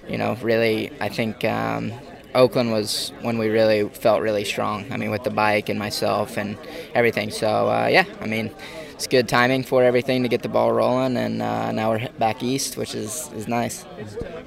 you 0.08 0.18
know, 0.18 0.36
really, 0.42 0.90
I 1.00 1.08
think 1.08 1.44
um, 1.44 1.92
Oakland 2.34 2.70
was 2.70 3.12
when 3.22 3.38
we 3.38 3.48
really 3.48 3.88
felt 3.88 4.20
really 4.22 4.44
strong. 4.44 4.90
I 4.92 4.96
mean, 4.96 5.10
with 5.10 5.24
the 5.24 5.30
bike 5.30 5.68
and 5.68 5.78
myself 5.78 6.36
and 6.36 6.58
everything. 6.94 7.30
So 7.30 7.68
uh, 7.68 7.88
yeah, 7.90 8.04
I 8.20 8.26
mean, 8.26 8.50
it's 8.92 9.06
good 9.06 9.28
timing 9.28 9.62
for 9.62 9.82
everything 9.82 10.22
to 10.22 10.28
get 10.28 10.42
the 10.42 10.48
ball 10.48 10.72
rolling, 10.72 11.16
and 11.16 11.40
uh, 11.40 11.72
now 11.72 11.90
we're 11.90 12.08
back 12.18 12.42
east, 12.42 12.76
which 12.76 12.94
is 12.94 13.30
is 13.34 13.48
nice. 13.48 13.84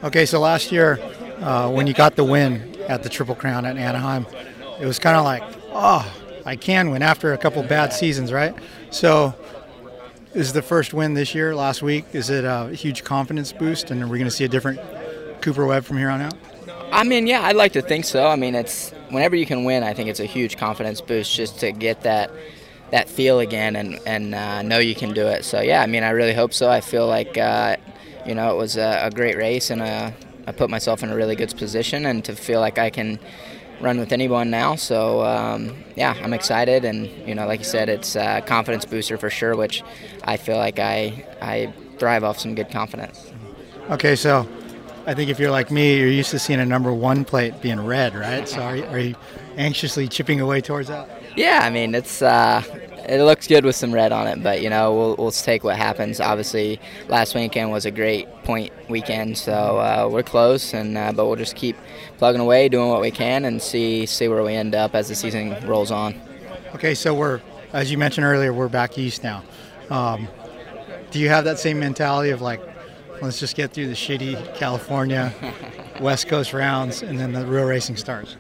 Okay, 0.04 0.26
so 0.26 0.40
last 0.40 0.72
year 0.72 1.00
uh, 1.40 1.70
when 1.70 1.88
you 1.88 1.94
got 1.94 2.16
the 2.16 2.24
win 2.24 2.76
at 2.88 3.04
the 3.04 3.10
Triple 3.10 3.36
Crown 3.36 3.66
at 3.66 3.78
Anaheim, 3.78 4.26
it 4.80 4.86
was 4.86 5.00
kind 5.00 5.18
of 5.18 5.24
like, 5.24 5.44
oh, 5.72 6.06
I 6.46 6.56
can 6.56 6.92
win 6.92 7.02
after 7.02 7.34
a 7.34 7.38
couple 7.38 7.64
bad 7.64 7.94
seasons, 7.94 8.32
right? 8.32 8.56
So. 8.92 9.34
Is 10.38 10.54
the 10.54 10.62
first 10.62 10.94
win 10.94 11.16
this 11.16 11.34
year, 11.34 11.56
last 11.56 11.82
week? 11.82 12.06
Is 12.14 12.30
it 12.30 12.46
a 12.46 12.70
huge 12.70 13.04
confidence 13.04 13.52
boost, 13.52 13.90
and 13.90 14.04
are 14.04 14.08
we 14.08 14.20
going 14.20 14.30
to 14.30 14.36
see 14.36 14.44
a 14.44 14.48
different 14.48 14.80
Cooper 15.42 15.66
Webb 15.66 15.84
from 15.84 15.98
here 15.98 16.12
on 16.12 16.22
out? 16.22 16.36
I 16.92 17.04
mean, 17.06 17.26
yeah, 17.26 17.42
I'd 17.42 17.56
like 17.56 17.74
to 17.74 17.82
think 17.82 18.06
so. 18.06 18.28
I 18.28 18.36
mean, 18.36 18.54
it's 18.54 18.92
whenever 19.10 19.36
you 19.36 19.48
can 19.48 19.64
win, 19.64 19.82
I 19.82 19.96
think 19.96 20.10
it's 20.10 20.20
a 20.20 20.26
huge 20.26 20.56
confidence 20.56 21.02
boost 21.02 21.36
just 21.36 21.60
to 21.62 21.72
get 21.72 22.02
that 22.02 22.30
that 22.92 23.10
feel 23.10 23.40
again 23.40 23.76
and 23.76 24.00
and 24.06 24.36
uh, 24.36 24.62
know 24.62 24.78
you 24.78 24.94
can 24.94 25.12
do 25.12 25.26
it. 25.26 25.44
So 25.44 25.60
yeah, 25.60 25.82
I 25.82 25.88
mean, 25.88 26.04
I 26.04 26.12
really 26.12 26.36
hope 26.36 26.54
so. 26.54 26.70
I 26.70 26.82
feel 26.82 27.08
like 27.08 27.36
uh, 27.36 27.78
you 28.24 28.36
know 28.36 28.54
it 28.54 28.58
was 28.58 28.78
a, 28.78 29.06
a 29.06 29.10
great 29.10 29.38
race 29.38 29.72
and 29.72 29.82
uh, 29.82 30.12
I 30.46 30.52
put 30.52 30.70
myself 30.70 31.02
in 31.02 31.10
a 31.10 31.16
really 31.16 31.36
good 31.36 31.58
position 31.58 32.06
and 32.06 32.24
to 32.26 32.36
feel 32.36 32.60
like 32.60 32.78
I 32.78 32.92
can 32.92 33.18
run 33.80 34.00
with 34.00 34.12
anyone 34.12 34.50
now. 34.50 34.76
So 34.76 35.24
um, 35.24 35.76
yeah, 35.96 36.16
I'm 36.24 36.34
excited, 36.34 36.86
and 36.86 37.08
you 37.28 37.36
know, 37.36 37.48
like 37.48 37.60
you 37.60 37.66
said, 37.66 37.90
it's 37.90 38.16
a 38.16 38.42
confidence 38.46 38.86
booster 38.86 39.18
for 39.18 39.30
sure, 39.30 39.56
which 39.56 39.84
I 40.24 40.38
feel 40.38 40.58
like 40.58 40.80
I 40.80 41.26
I 41.42 41.74
thrive 41.98 42.24
off 42.24 42.40
some 42.40 42.56
good 42.56 42.70
confidence. 42.72 43.32
Okay, 43.90 44.16
so 44.16 44.48
I 45.06 45.14
think 45.14 45.30
if 45.30 45.40
you're 45.40 45.52
like 45.52 45.72
me, 45.72 45.98
you're 45.98 46.08
used 46.10 46.32
to 46.32 46.40
seeing 46.40 46.60
a 46.60 46.66
number 46.66 46.94
one 46.94 47.24
plate 47.24 47.62
being 47.62 47.80
red, 47.86 48.14
right? 48.16 48.48
So 48.48 48.62
are 48.62 48.76
you, 48.76 48.86
are 48.86 49.00
you 49.00 49.16
anxiously 49.56 50.08
chipping 50.08 50.42
away 50.42 50.62
towards 50.62 50.90
that? 50.90 51.10
Yeah, 51.36 51.62
I 51.64 51.70
mean 51.70 51.96
it's 51.96 52.22
uh, 52.22 52.64
it 53.08 53.24
looks 53.24 53.48
good 53.48 53.64
with 53.64 53.76
some 53.76 53.94
red 53.94 54.12
on 54.12 54.28
it, 54.28 54.44
but 54.44 54.62
you 54.62 54.70
know 54.70 54.94
we'll, 54.94 55.16
we'll 55.16 55.32
take 55.32 55.64
what 55.64 55.78
happens. 55.78 56.20
Obviously, 56.20 56.80
last 57.08 57.36
weekend 57.36 57.72
was 57.72 57.86
a 57.86 57.92
great 57.92 58.28
point 58.44 58.72
weekend, 58.90 59.38
so 59.38 59.54
uh, 59.54 60.10
we're 60.12 60.24
close, 60.24 60.74
and 60.74 60.98
uh, 60.98 61.12
but 61.14 61.26
we'll 61.26 61.36
just 61.36 61.56
keep 61.56 61.78
plugging 62.18 62.42
away, 62.42 62.70
doing 62.70 62.90
what 62.90 63.02
we 63.02 63.12
can, 63.12 63.46
and 63.46 63.62
see 63.62 64.06
see 64.06 64.28
where 64.28 64.44
we 64.44 64.54
end 64.54 64.76
up 64.76 64.94
as 64.94 65.08
the 65.08 65.16
season 65.16 65.56
rolls 65.66 65.92
on. 65.92 66.20
Okay, 66.76 66.94
so 66.94 67.14
we're 67.14 67.42
as 67.74 67.92
you 67.92 67.98
mentioned 67.98 68.26
earlier, 68.26 68.54
we're 68.54 68.70
back 68.70 68.98
east 68.98 69.24
now. 69.24 69.44
Um, 69.90 70.28
do 71.12 71.20
you 71.20 71.30
have 71.30 71.46
that 71.46 71.60
same 71.60 71.80
mentality 71.80 72.32
of 72.32 72.42
like, 72.42 72.62
let's 73.22 73.40
just 73.40 73.56
get 73.56 73.72
through 73.72 73.88
the 73.88 73.94
shitty 73.94 74.56
California 74.56 75.34
West 76.02 76.28
Coast 76.28 76.54
rounds, 76.54 77.02
and 77.02 77.20
then 77.20 77.34
the 77.34 77.46
real 77.46 77.66
racing 77.66 77.98
starts? 77.98 78.36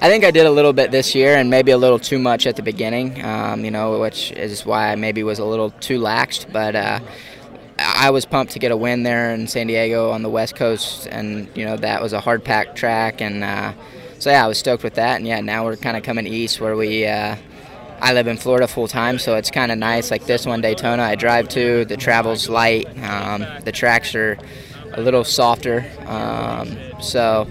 I 0.00 0.08
think 0.08 0.24
I 0.24 0.30
did 0.30 0.46
a 0.46 0.50
little 0.50 0.72
bit 0.72 0.92
this 0.92 1.14
year, 1.16 1.34
and 1.34 1.50
maybe 1.50 1.72
a 1.72 1.76
little 1.76 1.98
too 1.98 2.20
much 2.20 2.46
at 2.46 2.54
the 2.54 2.62
beginning. 2.62 3.24
Um, 3.24 3.64
you 3.64 3.72
know, 3.72 3.98
which 3.98 4.30
is 4.30 4.64
why 4.64 4.92
I 4.92 4.94
maybe 4.94 5.24
was 5.24 5.40
a 5.40 5.44
little 5.44 5.70
too 5.70 5.98
laxed. 5.98 6.52
But 6.52 6.76
uh, 6.76 7.00
I 7.78 8.10
was 8.10 8.24
pumped 8.24 8.52
to 8.52 8.60
get 8.60 8.70
a 8.70 8.76
win 8.76 9.02
there 9.02 9.34
in 9.34 9.48
San 9.48 9.66
Diego 9.66 10.10
on 10.10 10.22
the 10.22 10.30
West 10.30 10.54
Coast, 10.54 11.08
and 11.10 11.48
you 11.56 11.64
know 11.64 11.76
that 11.76 12.00
was 12.00 12.12
a 12.12 12.20
hard 12.20 12.44
packed 12.44 12.76
track, 12.76 13.20
and 13.20 13.42
uh, 13.42 13.72
so 14.20 14.30
yeah, 14.30 14.44
I 14.44 14.46
was 14.46 14.58
stoked 14.58 14.84
with 14.84 14.94
that. 14.94 15.16
And 15.16 15.26
yeah, 15.26 15.40
now 15.40 15.64
we're 15.64 15.76
kind 15.76 15.96
of 15.96 16.04
coming 16.04 16.26
east 16.26 16.60
where 16.60 16.76
we. 16.76 17.06
Uh, 17.06 17.36
I 18.00 18.12
live 18.12 18.28
in 18.28 18.36
Florida 18.36 18.68
full 18.68 18.86
time, 18.86 19.18
so 19.18 19.34
it's 19.34 19.50
kind 19.50 19.72
of 19.72 19.78
nice. 19.78 20.12
Like 20.12 20.24
this 20.26 20.46
one, 20.46 20.60
Daytona, 20.60 21.02
I 21.02 21.16
drive 21.16 21.48
to. 21.48 21.84
The 21.84 21.96
travel's 21.96 22.48
light. 22.48 22.86
Um, 23.02 23.44
the 23.64 23.72
tracks 23.72 24.14
are 24.14 24.38
a 24.92 25.00
little 25.00 25.24
softer. 25.24 25.84
Um, 26.06 26.78
so 27.00 27.48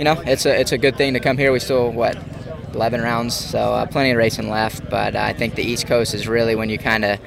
you 0.00 0.04
know, 0.04 0.18
it's 0.24 0.46
a 0.46 0.58
it's 0.58 0.72
a 0.72 0.78
good 0.78 0.96
thing 0.96 1.12
to 1.12 1.20
come 1.20 1.36
here. 1.36 1.52
We 1.52 1.58
still 1.58 1.92
what 1.92 2.16
11 2.72 3.02
rounds, 3.02 3.34
so 3.34 3.58
uh, 3.58 3.84
plenty 3.84 4.12
of 4.12 4.16
racing 4.16 4.48
left. 4.48 4.88
But 4.88 5.14
uh, 5.14 5.20
I 5.20 5.34
think 5.34 5.56
the 5.56 5.62
East 5.62 5.86
Coast 5.86 6.14
is 6.14 6.26
really 6.26 6.54
when 6.54 6.70
you 6.70 6.78
kind 6.78 7.04
of 7.04 7.20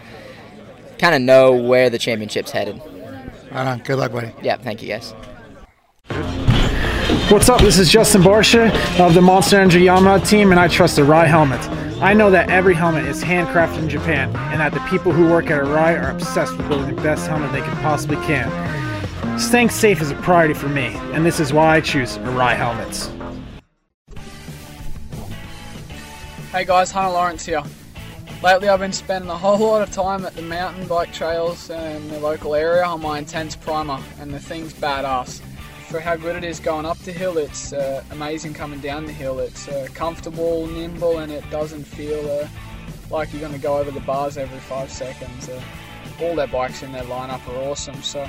kind 0.98 1.14
of 1.14 1.22
know 1.22 1.54
where 1.54 1.92
the 1.92 2.00
championship's 2.00 2.50
headed. 2.50 2.82
Right 3.52 3.68
on. 3.68 3.80
Good 3.80 4.00
luck, 4.00 4.12
buddy. 4.12 4.32
Yeah. 4.42 4.58
Thank 4.58 4.82
you, 4.82 4.88
guys. 4.88 5.12
What's 7.32 7.48
up? 7.48 7.62
This 7.62 7.78
is 7.78 7.92
Justin 7.92 8.24
Barcia 8.24 8.72
of 9.00 9.14
the 9.14 9.22
Monster 9.22 9.60
Energy 9.60 9.82
Yamaha 9.82 10.28
team, 10.28 10.50
and 10.50 10.60
I 10.60 10.68
trust 10.68 10.98
Arai 10.98 11.28
helmet. 11.28 11.62
I 12.02 12.16
know 12.16 12.32
that 12.32 12.50
every 12.50 12.74
helmet 12.74 13.06
is 13.06 13.24
handcrafted 13.24 13.84
in 13.84 13.90
Japan, 13.90 14.36
and 14.52 14.60
that 14.60 14.74
the 14.74 14.80
people 14.90 15.12
who 15.12 15.30
work 15.30 15.52
at 15.52 15.64
Arai 15.64 16.02
are 16.04 16.10
obsessed 16.10 16.58
with 16.58 16.68
building 16.68 16.96
the 16.96 17.02
best 17.04 17.28
helmet 17.28 17.52
they 17.52 17.62
can 17.62 17.78
possibly 17.84 18.18
can. 18.26 18.73
Staying 19.38 19.70
safe 19.70 20.00
is 20.00 20.12
a 20.12 20.16
priority 20.16 20.54
for 20.54 20.70
me, 20.70 20.94
and 21.14 21.26
this 21.26 21.40
is 21.40 21.52
why 21.52 21.76
I 21.76 21.82
choose 21.82 22.20
Arai 22.20 22.56
helmets. 22.56 23.12
Hey 26.52 26.66
guys, 26.66 26.92
Hunter 26.92 27.12
Lawrence 27.12 27.44
here. 27.44 27.64
Lately 28.44 28.70
I've 28.70 28.80
been 28.80 28.94
spending 28.94 29.32
a 29.32 29.38
whole 29.38 29.58
lot 29.58 29.82
of 29.82 29.92
time 29.92 30.24
at 30.26 30.36
the 30.36 30.44
mountain 30.44 30.88
bike 30.88 31.12
trails 31.14 31.72
in 31.72 32.10
the 32.10 32.20
local 32.20 32.54
area 32.54 32.84
on 32.84 33.02
my 33.02 33.18
intense 33.18 33.56
primer, 33.56 34.00
and 34.20 34.32
the 34.32 34.40
thing's 34.40 34.72
badass. 34.74 35.42
For 35.90 36.00
how 36.00 36.16
good 36.16 36.36
it 36.36 36.44
is 36.44 36.60
going 36.60 36.86
up 36.86 37.00
the 37.00 37.12
hill, 37.12 37.40
it's 37.40 37.74
uh, 37.74 38.04
amazing 38.12 38.54
coming 38.54 38.82
down 38.82 39.06
the 39.06 39.14
hill. 39.14 39.40
It's 39.40 39.68
uh, 39.68 39.88
comfortable, 39.96 40.68
nimble, 40.68 41.20
and 41.20 41.32
it 41.32 41.50
doesn't 41.50 41.86
feel 41.86 42.30
uh, 42.30 42.48
like 43.10 43.32
you're 43.34 43.42
going 43.42 43.54
to 43.54 43.60
go 43.60 43.78
over 43.78 43.90
the 43.90 44.00
bars 44.02 44.38
every 44.38 44.60
five 44.60 44.92
seconds. 44.92 45.50
Uh, 45.50 45.60
all 46.22 46.36
their 46.36 46.48
bikes 46.48 46.84
in 46.84 46.92
their 46.92 47.04
lineup 47.04 47.48
are 47.48 47.70
awesome, 47.70 48.02
so 48.04 48.28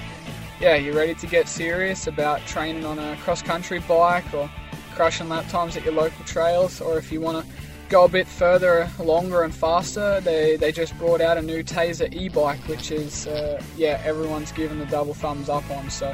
yeah, 0.64 0.76
you're 0.76 0.94
ready 0.94 1.14
to 1.14 1.26
get 1.26 1.47
serious 1.47 2.06
about 2.06 2.40
training 2.47 2.87
on 2.87 2.99
a 2.99 3.18
cross 3.18 3.42
country 3.42 3.80
bike 3.80 4.33
or 4.33 4.50
crushing 4.94 5.28
lap 5.28 5.47
times 5.50 5.76
at 5.76 5.85
your 5.85 5.92
local 5.92 6.25
trails, 6.25 6.80
or 6.80 6.97
if 6.97 7.12
you 7.12 7.21
want 7.21 7.44
to 7.44 7.52
go 7.90 8.06
a 8.06 8.09
bit 8.09 8.26
further, 8.26 8.88
longer 8.99 9.42
and 9.42 9.54
faster, 9.54 10.23
they, 10.23 10.56
they 10.56 10.73
just 10.73 10.97
brought 10.97 11.21
out 11.21 11.37
a 11.37 11.42
new 11.42 11.62
Tazer 11.62 12.11
e-bike, 12.14 12.66
which 12.66 12.90
is, 12.90 13.26
uh, 13.26 13.62
yeah, 13.76 14.00
everyone's 14.06 14.52
given 14.52 14.78
the 14.78 14.87
double 14.87 15.12
thumbs 15.12 15.50
up 15.50 15.71
on. 15.71 15.90
So 15.90 16.11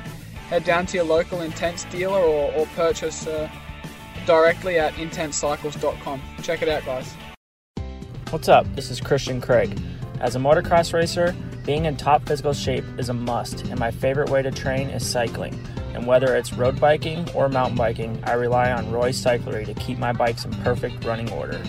head 0.48 0.64
down 0.64 0.84
to 0.86 0.96
your 0.96 1.06
local 1.06 1.42
Intense 1.42 1.84
dealer 1.84 2.18
or, 2.18 2.52
or 2.52 2.66
purchase 2.74 3.28
uh, 3.28 3.48
directly 4.26 4.80
at 4.80 4.94
intensecycles.com. 4.94 6.20
Check 6.42 6.62
it 6.62 6.68
out, 6.68 6.84
guys. 6.84 7.14
What's 8.30 8.48
up? 8.48 8.66
This 8.74 8.90
is 8.90 9.00
Christian 9.00 9.40
Craig. 9.40 9.80
As 10.18 10.34
a 10.34 10.40
motocross 10.40 10.92
racer, 10.92 11.36
being 11.70 11.84
in 11.84 11.96
top 11.96 12.26
physical 12.26 12.52
shape 12.52 12.82
is 12.98 13.10
a 13.10 13.14
must, 13.14 13.62
and 13.66 13.78
my 13.78 13.92
favorite 13.92 14.28
way 14.28 14.42
to 14.42 14.50
train 14.50 14.90
is 14.90 15.08
cycling. 15.08 15.56
And 15.94 16.04
whether 16.04 16.34
it's 16.34 16.52
road 16.52 16.80
biking 16.80 17.30
or 17.30 17.48
mountain 17.48 17.76
biking, 17.76 18.20
I 18.24 18.32
rely 18.32 18.72
on 18.72 18.90
Roy 18.90 19.10
Cyclery 19.10 19.64
to 19.66 19.74
keep 19.74 19.96
my 19.96 20.12
bikes 20.12 20.44
in 20.44 20.50
perfect 20.64 21.04
running 21.04 21.30
order. 21.30 21.62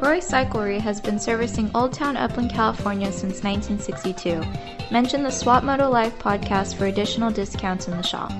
Roy 0.00 0.18
Cyclery 0.18 0.80
has 0.80 1.00
been 1.00 1.20
servicing 1.20 1.70
Old 1.72 1.92
Town 1.92 2.16
Upland, 2.16 2.50
California 2.50 3.12
since 3.12 3.44
1962. 3.44 4.42
Mention 4.90 5.22
the 5.22 5.30
Swap 5.30 5.62
Moto 5.62 5.88
Live 5.88 6.18
podcast 6.18 6.74
for 6.74 6.86
additional 6.86 7.30
discounts 7.30 7.86
in 7.86 7.96
the 7.96 8.02
shop. 8.02 8.32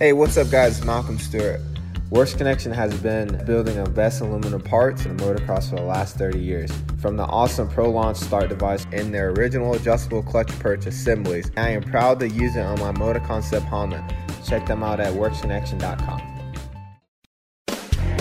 Hey, 0.00 0.12
what's 0.12 0.36
up, 0.36 0.50
guys? 0.50 0.84
Malcolm 0.84 1.20
Stewart. 1.20 1.60
Works 2.10 2.32
Connection 2.32 2.72
has 2.72 2.98
been 3.02 3.44
building 3.44 3.84
the 3.84 3.90
best 3.90 4.22
aluminum 4.22 4.62
parts 4.62 5.04
in 5.04 5.14
motocross 5.18 5.68
for 5.68 5.76
the 5.76 5.82
last 5.82 6.16
30 6.16 6.38
years. 6.38 6.72
From 7.02 7.18
the 7.18 7.24
awesome 7.24 7.68
Pro 7.68 7.90
Launch 7.90 8.16
start 8.16 8.48
device 8.48 8.86
and 8.92 9.12
their 9.12 9.28
original 9.32 9.74
adjustable 9.74 10.22
clutch 10.22 10.48
perch 10.58 10.86
assemblies, 10.86 11.50
I 11.58 11.68
am 11.68 11.82
proud 11.82 12.18
to 12.20 12.28
use 12.28 12.56
it 12.56 12.62
on 12.62 12.80
my 12.80 12.92
Moto 12.92 13.20
Concept 13.20 13.66
Honda. 13.66 14.08
Check 14.46 14.64
them 14.64 14.82
out 14.82 15.00
at 15.00 15.12
worksconnection.com. 15.12 16.20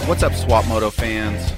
What's 0.05 0.21
up, 0.21 0.33
Swap 0.33 0.67
Moto 0.67 0.89
fans? 0.89 1.49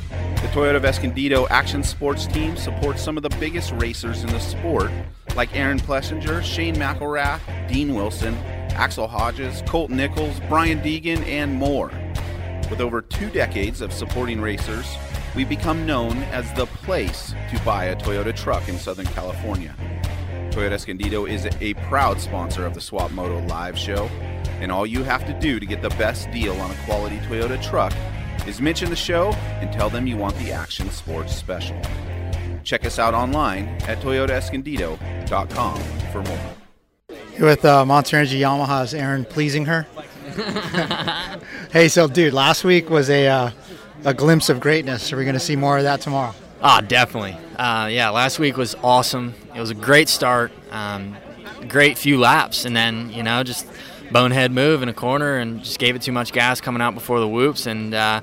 The 0.42 0.50
Toyota 0.50 0.76
of 0.76 0.86
Escondido 0.86 1.48
Action 1.48 1.84
Sports 1.84 2.28
team 2.28 2.56
supports 2.58 3.02
some 3.02 3.18
of 3.18 3.24
the 3.24 3.36
biggest 3.40 3.72
racers 3.72 4.24
in 4.24 4.30
the 4.30 4.40
sport, 4.40 4.92
like 5.36 5.56
Aaron 5.56 5.80
Plessinger, 5.80 6.44
Shane 6.44 6.76
McElrath, 6.76 7.40
Dean 7.68 7.96
Wilson, 7.96 8.36
Axell 8.76 9.08
Hodges, 9.08 9.64
Colt 9.66 9.90
Nichols, 9.90 10.40
Brian 10.48 10.80
Deegan, 10.82 11.26
and 11.26 11.52
more. 11.54 11.92
With 12.70 12.82
over 12.82 13.02
two 13.02 13.30
decades 13.30 13.82
of 13.82 13.92
supporting 13.92 14.40
racers, 14.40 14.86
we've 15.36 15.50
become 15.50 15.86
known 15.86 16.18
as 16.32 16.52
the 16.54 16.68
place 16.68 17.34
to 17.52 17.62
buy 17.66 17.86
a 17.86 17.96
Toyota 17.96 18.36
truck 18.36 18.70
in 18.70 18.78
Southern 18.78 19.08
California. 19.08 19.76
Toyota 20.52 20.74
Escondido 20.74 21.26
is 21.26 21.48
a 21.62 21.74
proud 21.86 22.20
sponsor 22.20 22.66
of 22.66 22.74
the 22.74 22.82
Swap 22.82 23.12
Moto 23.12 23.40
live 23.48 23.78
show, 23.78 24.06
and 24.60 24.72
all 24.72 24.86
you 24.86 25.04
have 25.04 25.26
to 25.26 25.34
do 25.40 25.60
to 25.60 25.66
get 25.66 25.82
the 25.82 25.90
best 25.92 26.30
deal 26.32 26.54
on 26.62 26.70
a 26.70 26.76
quality 26.86 27.18
Toyota 27.20 27.62
truck 27.62 27.94
is 28.48 28.62
mention 28.62 28.90
the 28.90 28.96
show 28.96 29.32
and 29.62 29.72
tell 29.72 29.90
them 29.90 30.06
you 30.08 30.18
want 30.18 30.36
the 30.38 30.52
Action 30.52 30.90
Sports 30.92 31.36
Special. 31.36 31.80
Check 32.64 32.86
us 32.86 33.00
out 33.00 33.14
online 33.14 33.68
at 33.88 34.00
toyotaescondido.com 34.00 35.80
for 36.12 36.22
more. 36.24 36.56
With 37.40 37.64
uh, 37.64 37.86
Monster 37.86 38.18
Energy 38.18 38.42
Yamaha's 38.42 38.94
Aaron 38.94 39.26
Plessinger. 39.26 39.86
hey, 41.72 41.88
so 41.88 42.08
dude, 42.08 42.34
last 42.34 42.64
week 42.64 42.90
was 42.90 43.10
a 43.10 43.28
uh, 43.28 43.52
a 44.04 44.14
glimpse 44.14 44.50
of 44.50 44.60
greatness. 44.60 45.14
Are 45.14 45.18
we 45.18 45.24
going 45.24 45.34
to 45.34 45.40
see 45.40 45.56
more 45.56 45.78
of 45.78 45.84
that 45.84 46.02
tomorrow? 46.02 46.34
Ah, 46.62 46.82
definitely. 46.82 47.38
Uh, 47.56 47.88
yeah, 47.92 48.10
last 48.10 48.38
week 48.38 48.58
was 48.58 48.76
awesome. 48.84 49.34
It 49.56 49.60
was 49.60 49.70
a 49.70 49.76
great 49.76 50.10
start, 50.10 50.52
um, 50.72 51.16
great 51.68 51.98
few 51.98 52.20
laps, 52.20 52.66
and 52.66 52.76
then 52.76 53.10
you 53.12 53.24
know 53.24 53.44
just 53.44 53.66
bonehead 54.12 54.52
move 54.52 54.82
in 54.82 54.90
a 54.90 54.94
corner 54.94 55.38
and 55.38 55.64
just 55.64 55.80
gave 55.80 55.96
it 55.96 56.02
too 56.02 56.12
much 56.12 56.34
gas 56.34 56.60
coming 56.60 56.82
out 56.82 56.94
before 56.94 57.20
the 57.20 57.28
whoops 57.28 57.66
and 57.66 57.94
uh, 57.94 58.22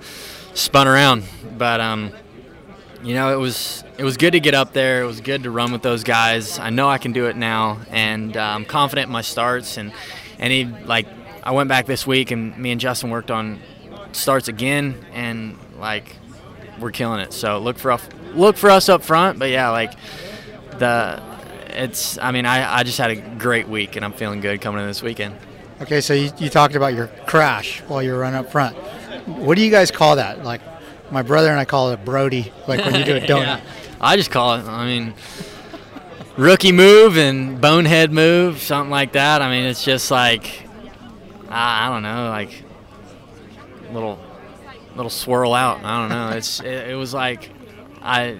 spun 0.54 0.86
around. 0.86 1.24
But 1.56 1.80
um, 1.80 2.12
you 3.02 3.14
know 3.14 3.32
it 3.32 3.40
was 3.40 3.84
it 3.96 4.04
was 4.04 4.16
good 4.16 4.32
to 4.32 4.40
get 4.40 4.54
up 4.54 4.74
there. 4.74 5.02
It 5.02 5.06
was 5.06 5.20
good 5.22 5.44
to 5.44 5.50
run 5.50 5.72
with 5.72 5.82
those 5.82 6.04
guys. 6.04 6.58
I 6.58 6.70
know 6.70 6.88
I 6.88 6.98
can 6.98 7.12
do 7.12 7.26
it 7.26 7.36
now, 7.36 7.80
and 7.90 8.36
uh, 8.36 8.40
I'm 8.40 8.66
confident 8.66 9.06
in 9.06 9.12
my 9.12 9.22
starts. 9.22 9.78
And 9.78 9.92
any 10.38 10.64
like 10.64 11.06
I 11.46 11.52
went 11.52 11.68
back 11.68 11.86
this 11.86 12.04
week, 12.04 12.32
and 12.32 12.58
me 12.58 12.72
and 12.72 12.80
Justin 12.80 13.08
worked 13.08 13.30
on 13.30 13.60
starts 14.10 14.48
again, 14.48 15.06
and 15.12 15.56
like 15.78 16.16
we're 16.80 16.90
killing 16.90 17.20
it. 17.20 17.32
So 17.32 17.60
look 17.60 17.78
for 17.78 17.92
us, 17.92 18.04
look 18.34 18.56
for 18.56 18.68
us 18.68 18.88
up 18.88 19.04
front. 19.04 19.38
But 19.38 19.50
yeah, 19.50 19.70
like 19.70 19.92
the 20.80 21.22
it's. 21.68 22.18
I 22.18 22.32
mean, 22.32 22.46
I, 22.46 22.78
I 22.78 22.82
just 22.82 22.98
had 22.98 23.12
a 23.12 23.16
great 23.38 23.68
week, 23.68 23.94
and 23.94 24.04
I'm 24.04 24.12
feeling 24.12 24.40
good 24.40 24.60
coming 24.60 24.80
in 24.80 24.88
this 24.88 25.04
weekend. 25.04 25.36
Okay, 25.80 26.00
so 26.00 26.14
you, 26.14 26.32
you 26.38 26.48
talked 26.48 26.74
about 26.74 26.94
your 26.94 27.06
crash 27.26 27.80
while 27.82 28.02
you 28.02 28.10
were 28.10 28.18
running 28.18 28.40
up 28.40 28.50
front. 28.50 28.76
What 29.28 29.56
do 29.56 29.62
you 29.62 29.70
guys 29.70 29.92
call 29.92 30.16
that? 30.16 30.42
Like 30.42 30.62
my 31.12 31.22
brother 31.22 31.50
and 31.50 31.60
I 31.60 31.64
call 31.64 31.90
it 31.90 31.94
a 31.94 31.98
Brody, 31.98 32.52
like 32.66 32.84
when 32.84 32.96
you 32.96 33.04
do 33.04 33.14
a 33.14 33.20
donut. 33.20 33.44
yeah. 33.44 33.60
I 34.00 34.16
just 34.16 34.32
call 34.32 34.56
it. 34.56 34.64
I 34.64 34.84
mean, 34.84 35.14
rookie 36.36 36.72
move 36.72 37.16
and 37.16 37.60
bonehead 37.60 38.10
move, 38.10 38.58
something 38.60 38.90
like 38.90 39.12
that. 39.12 39.42
I 39.42 39.48
mean, 39.48 39.64
it's 39.64 39.84
just 39.84 40.10
like 40.10 40.65
I, 41.48 41.86
I 41.86 41.92
don't 41.92 42.02
know, 42.02 42.28
like 42.28 42.64
little 43.92 44.18
little 44.94 45.10
swirl 45.10 45.54
out. 45.54 45.84
I 45.84 46.00
don't 46.00 46.08
know. 46.08 46.36
It's 46.36 46.60
it, 46.60 46.90
it 46.90 46.94
was 46.94 47.14
like 47.14 47.50
I 48.02 48.38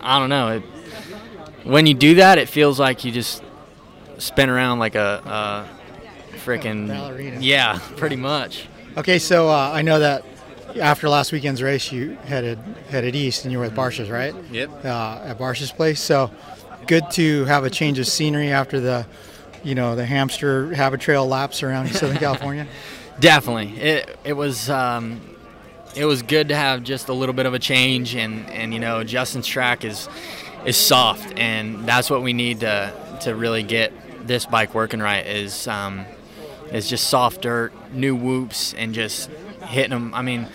I 0.00 0.18
don't 0.18 0.28
know. 0.28 0.48
It, 0.48 0.62
when 1.64 1.86
you 1.86 1.94
do 1.94 2.16
that, 2.16 2.38
it 2.38 2.48
feels 2.48 2.78
like 2.78 3.04
you 3.04 3.12
just 3.12 3.42
spin 4.18 4.48
around 4.48 4.78
like 4.78 4.94
a, 4.94 5.68
a 6.34 6.38
freaking 6.38 6.88
ballerina. 6.88 7.40
Yeah, 7.40 7.78
pretty 7.96 8.16
much. 8.16 8.66
Okay, 8.96 9.18
so 9.18 9.48
uh, 9.48 9.70
I 9.72 9.82
know 9.82 9.98
that 9.98 10.24
after 10.80 11.08
last 11.08 11.32
weekend's 11.32 11.62
race, 11.62 11.92
you 11.92 12.16
headed 12.24 12.58
headed 12.88 13.14
east, 13.14 13.44
and 13.44 13.52
you 13.52 13.58
were 13.58 13.64
with 13.64 13.74
Barcia's, 13.74 14.10
right? 14.10 14.34
Yep. 14.50 14.84
Uh, 14.84 15.20
at 15.24 15.38
Barcia's 15.38 15.72
place. 15.72 16.00
So 16.00 16.30
good 16.86 17.10
to 17.12 17.44
have 17.44 17.64
a 17.64 17.70
change 17.70 17.98
of 17.98 18.06
scenery 18.06 18.50
after 18.50 18.80
the, 18.80 19.06
you 19.62 19.74
know, 19.74 19.96
the 19.96 20.06
hamster 20.06 20.74
habit 20.74 21.00
trail 21.00 21.26
laps 21.26 21.62
around 21.62 21.88
Southern 21.92 22.18
California. 22.18 22.66
Definitely, 23.20 23.76
it 23.78 24.18
it 24.24 24.32
was 24.34 24.70
um, 24.70 25.20
it 25.96 26.04
was 26.04 26.22
good 26.22 26.48
to 26.48 26.56
have 26.56 26.82
just 26.82 27.08
a 27.08 27.12
little 27.12 27.34
bit 27.34 27.46
of 27.46 27.54
a 27.54 27.58
change, 27.58 28.14
and 28.14 28.48
and 28.50 28.72
you 28.72 28.80
know 28.80 29.02
Justin's 29.04 29.46
track 29.46 29.84
is 29.84 30.08
is 30.64 30.76
soft, 30.76 31.36
and 31.36 31.86
that's 31.86 32.10
what 32.10 32.22
we 32.22 32.32
need 32.32 32.60
to 32.60 32.92
to 33.22 33.34
really 33.34 33.62
get 33.62 33.92
this 34.26 34.46
bike 34.46 34.74
working 34.74 35.00
right. 35.00 35.26
Is 35.26 35.66
um, 35.66 36.04
is 36.72 36.88
just 36.88 37.08
soft 37.08 37.42
dirt, 37.42 37.72
new 37.92 38.14
whoops, 38.14 38.74
and 38.74 38.94
just 38.94 39.30
hitting 39.66 39.90
them. 39.90 40.14
I 40.14 40.22
mean, 40.22 40.46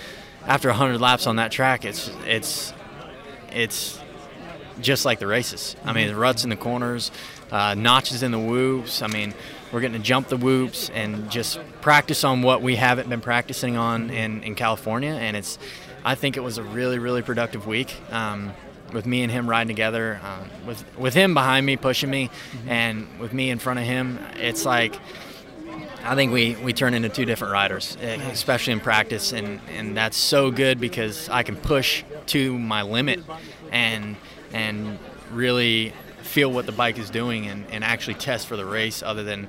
after 0.45 0.69
100 0.69 0.99
laps 0.99 1.27
on 1.27 1.37
that 1.37 1.51
track, 1.51 1.85
it's 1.85 2.09
it's 2.25 2.73
it's 3.51 3.99
just 4.79 5.05
like 5.05 5.19
the 5.19 5.27
races. 5.27 5.75
I 5.83 5.93
mean, 5.93 6.07
the 6.07 6.15
ruts 6.15 6.43
in 6.43 6.49
the 6.49 6.55
corners, 6.55 7.11
uh, 7.53 7.75
notches 7.75 8.23
in 8.23 8.31
the 8.31 8.39
whoops. 8.39 9.01
I 9.01 9.07
mean, 9.07 9.33
we're 9.71 9.79
getting 9.79 10.01
to 10.01 10.03
jump 10.03 10.27
the 10.27 10.37
whoops 10.37 10.89
and 10.89 11.29
just 11.29 11.59
practice 11.81 12.23
on 12.23 12.41
what 12.41 12.61
we 12.61 12.75
haven't 12.75 13.07
been 13.09 13.21
practicing 13.21 13.77
on 13.77 14.09
in, 14.09 14.43
in 14.43 14.55
California. 14.55 15.11
And 15.11 15.37
it's, 15.37 15.59
I 16.03 16.15
think 16.15 16.35
it 16.35 16.41
was 16.41 16.57
a 16.57 16.63
really, 16.63 16.99
really 16.99 17.21
productive 17.21 17.67
week. 17.67 17.95
Um, 18.11 18.53
with 18.91 19.05
me 19.07 19.23
and 19.23 19.31
him 19.31 19.49
riding 19.49 19.69
together, 19.69 20.19
uh, 20.23 20.43
with 20.67 20.85
with 20.99 21.15
him 21.15 21.33
behind 21.33 21.65
me 21.65 21.77
pushing 21.77 22.11
me, 22.11 22.29
and 22.67 23.07
with 23.19 23.33
me 23.33 23.49
in 23.49 23.57
front 23.57 23.79
of 23.79 23.85
him, 23.85 24.19
it's 24.35 24.65
like 24.65 24.99
I 26.03 26.13
think 26.13 26.31
we, 26.31 26.55
we 26.57 26.73
turn 26.73 26.93
into 26.93 27.09
two 27.09 27.25
different 27.25 27.53
riders, 27.53 27.97
especially 28.01 28.73
in 28.73 28.81
practice, 28.81 29.31
and, 29.31 29.61
and 29.75 29.95
that's 29.97 30.17
so 30.17 30.51
good 30.51 30.79
because 30.79 31.27
I 31.29 31.41
can 31.41 31.55
push 31.55 32.03
to 32.27 32.59
my 32.59 32.83
limit 32.83 33.21
and 33.71 34.17
and 34.51 34.99
really 35.31 35.93
feel 36.33 36.51
what 36.51 36.65
the 36.65 36.71
bike 36.71 36.97
is 36.97 37.09
doing 37.11 37.45
and, 37.47 37.65
and 37.71 37.83
actually 37.83 38.15
test 38.15 38.47
for 38.47 38.57
the 38.57 38.65
race 38.65 39.03
other 39.03 39.23
than 39.23 39.47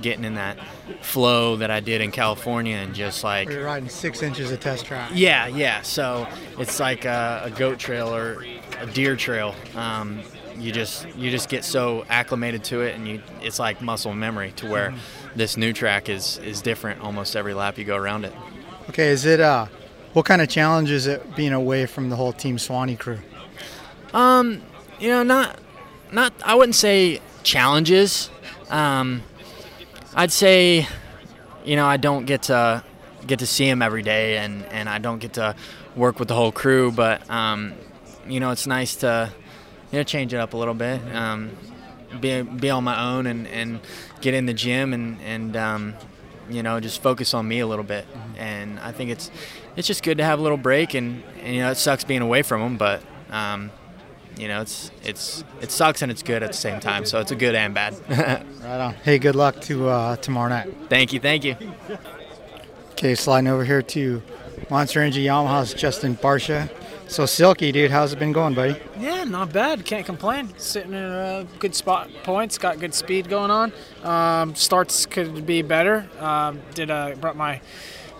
getting 0.00 0.24
in 0.24 0.36
that 0.36 0.56
flow 1.02 1.56
that 1.56 1.70
I 1.70 1.80
did 1.80 2.00
in 2.00 2.12
California 2.12 2.76
and 2.76 2.94
just 2.94 3.24
like 3.24 3.48
You're 3.50 3.64
riding 3.64 3.88
six 3.88 4.22
inches 4.22 4.52
of 4.52 4.60
test 4.60 4.86
track. 4.86 5.10
yeah, 5.12 5.48
yeah. 5.48 5.82
So 5.82 6.26
it's 6.58 6.78
like 6.78 7.04
a, 7.04 7.42
a 7.46 7.50
goat 7.50 7.78
trail 7.80 8.14
or 8.14 8.44
a 8.78 8.86
deer 8.86 9.16
trail. 9.16 9.54
Um, 9.74 10.20
you 10.56 10.72
just 10.72 11.08
you 11.16 11.30
just 11.30 11.48
get 11.48 11.64
so 11.64 12.04
acclimated 12.08 12.62
to 12.64 12.82
it, 12.82 12.94
and 12.94 13.08
you 13.08 13.22
it's 13.42 13.58
like 13.58 13.80
muscle 13.82 14.12
memory 14.14 14.52
to 14.56 14.66
where 14.66 14.94
this 15.34 15.56
new 15.56 15.72
track 15.72 16.08
is 16.08 16.38
is 16.38 16.60
different 16.62 17.00
almost 17.00 17.34
every 17.34 17.54
lap 17.54 17.76
you 17.76 17.84
go 17.84 17.96
around 17.96 18.24
it. 18.24 18.32
Okay, 18.90 19.08
is 19.08 19.24
it 19.24 19.40
uh, 19.40 19.66
what 20.12 20.26
kind 20.26 20.40
of 20.42 20.48
challenge 20.48 20.90
is 20.90 21.06
it 21.06 21.34
being 21.34 21.52
away 21.52 21.86
from 21.86 22.08
the 22.10 22.16
whole 22.16 22.32
Team 22.32 22.58
Swanee 22.58 22.96
crew? 22.96 23.18
Um, 24.12 24.62
you 24.98 25.08
know, 25.08 25.22
not 25.22 25.58
not 26.12 26.32
I 26.44 26.54
wouldn't 26.54 26.74
say 26.74 27.20
challenges. 27.42 28.30
Um, 28.68 29.22
I'd 30.14 30.32
say, 30.32 30.86
you 31.64 31.76
know, 31.76 31.86
I 31.86 31.96
don't 31.96 32.26
get 32.26 32.44
to 32.44 32.84
get 33.26 33.40
to 33.40 33.46
see 33.46 33.68
him 33.68 33.82
every 33.82 34.02
day, 34.02 34.38
and 34.38 34.64
and 34.66 34.88
I 34.88 34.98
don't 34.98 35.18
get 35.18 35.34
to 35.34 35.54
work 35.96 36.18
with 36.18 36.28
the 36.28 36.34
whole 36.34 36.52
crew. 36.52 36.90
But 36.90 37.28
um, 37.30 37.74
you 38.26 38.40
know, 38.40 38.50
it's 38.50 38.66
nice 38.66 38.96
to 38.96 39.32
you 39.92 39.98
know 39.98 40.02
change 40.02 40.34
it 40.34 40.38
up 40.38 40.54
a 40.54 40.56
little 40.56 40.74
bit. 40.74 41.00
Um, 41.14 41.50
be 42.20 42.42
be 42.42 42.70
on 42.70 42.84
my 42.84 43.14
own 43.14 43.26
and 43.26 43.46
and 43.48 43.80
get 44.20 44.34
in 44.34 44.46
the 44.46 44.54
gym 44.54 44.92
and 44.92 45.20
and 45.22 45.56
um, 45.56 45.94
you 46.48 46.62
know 46.62 46.80
just 46.80 47.02
focus 47.02 47.34
on 47.34 47.46
me 47.46 47.60
a 47.60 47.66
little 47.66 47.84
bit. 47.84 48.06
And 48.36 48.78
I 48.80 48.92
think 48.92 49.10
it's 49.10 49.30
it's 49.76 49.86
just 49.86 50.02
good 50.02 50.18
to 50.18 50.24
have 50.24 50.38
a 50.38 50.42
little 50.42 50.58
break. 50.58 50.94
And, 50.94 51.22
and 51.42 51.54
you 51.54 51.60
know, 51.60 51.70
it 51.70 51.76
sucks 51.76 52.04
being 52.04 52.22
away 52.22 52.42
from 52.42 52.60
him, 52.60 52.76
but. 52.76 53.02
Um, 53.30 53.70
you 54.40 54.48
know, 54.48 54.62
it's 54.62 54.90
it's 55.04 55.44
it 55.60 55.70
sucks 55.70 56.02
and 56.02 56.10
it's 56.10 56.22
good 56.22 56.42
at 56.42 56.52
the 56.52 56.56
same 56.56 56.80
time. 56.80 57.04
So 57.04 57.20
it's 57.20 57.30
a 57.30 57.36
good 57.36 57.54
and 57.54 57.74
bad. 57.74 57.94
Right 58.60 58.80
on. 58.80 58.94
Hey, 58.94 59.18
good 59.18 59.34
luck 59.34 59.60
to 59.62 59.88
uh, 59.88 60.16
tomorrow 60.16 60.48
night. 60.50 60.72
thank 60.88 61.12
you, 61.12 61.18
thank 61.18 61.44
you. 61.44 61.56
Okay, 62.92 63.14
sliding 63.14 63.48
over 63.48 63.64
here 63.64 63.82
to 63.82 64.22
Monster 64.70 65.00
Energy 65.00 65.24
Yamaha's 65.24 65.74
Justin 65.74 66.16
Barcia. 66.16 66.70
So 67.08 67.26
Silky, 67.26 67.72
dude, 67.72 67.90
how's 67.90 68.12
it 68.12 68.20
been 68.20 68.30
going, 68.32 68.54
buddy? 68.54 68.80
Yeah, 68.98 69.24
not 69.24 69.52
bad. 69.52 69.84
Can't 69.84 70.06
complain. 70.06 70.56
Sitting 70.58 70.92
in 70.92 71.02
a 71.02 71.46
good 71.58 71.74
spot 71.74 72.08
points. 72.22 72.56
Got 72.58 72.78
good 72.78 72.94
speed 72.94 73.28
going 73.28 73.50
on. 73.50 73.72
Um, 74.04 74.54
starts 74.54 75.06
could 75.06 75.44
be 75.44 75.62
better. 75.62 76.08
Um, 76.20 76.60
did 76.74 76.90
uh, 76.90 77.16
brought 77.20 77.36
my 77.36 77.60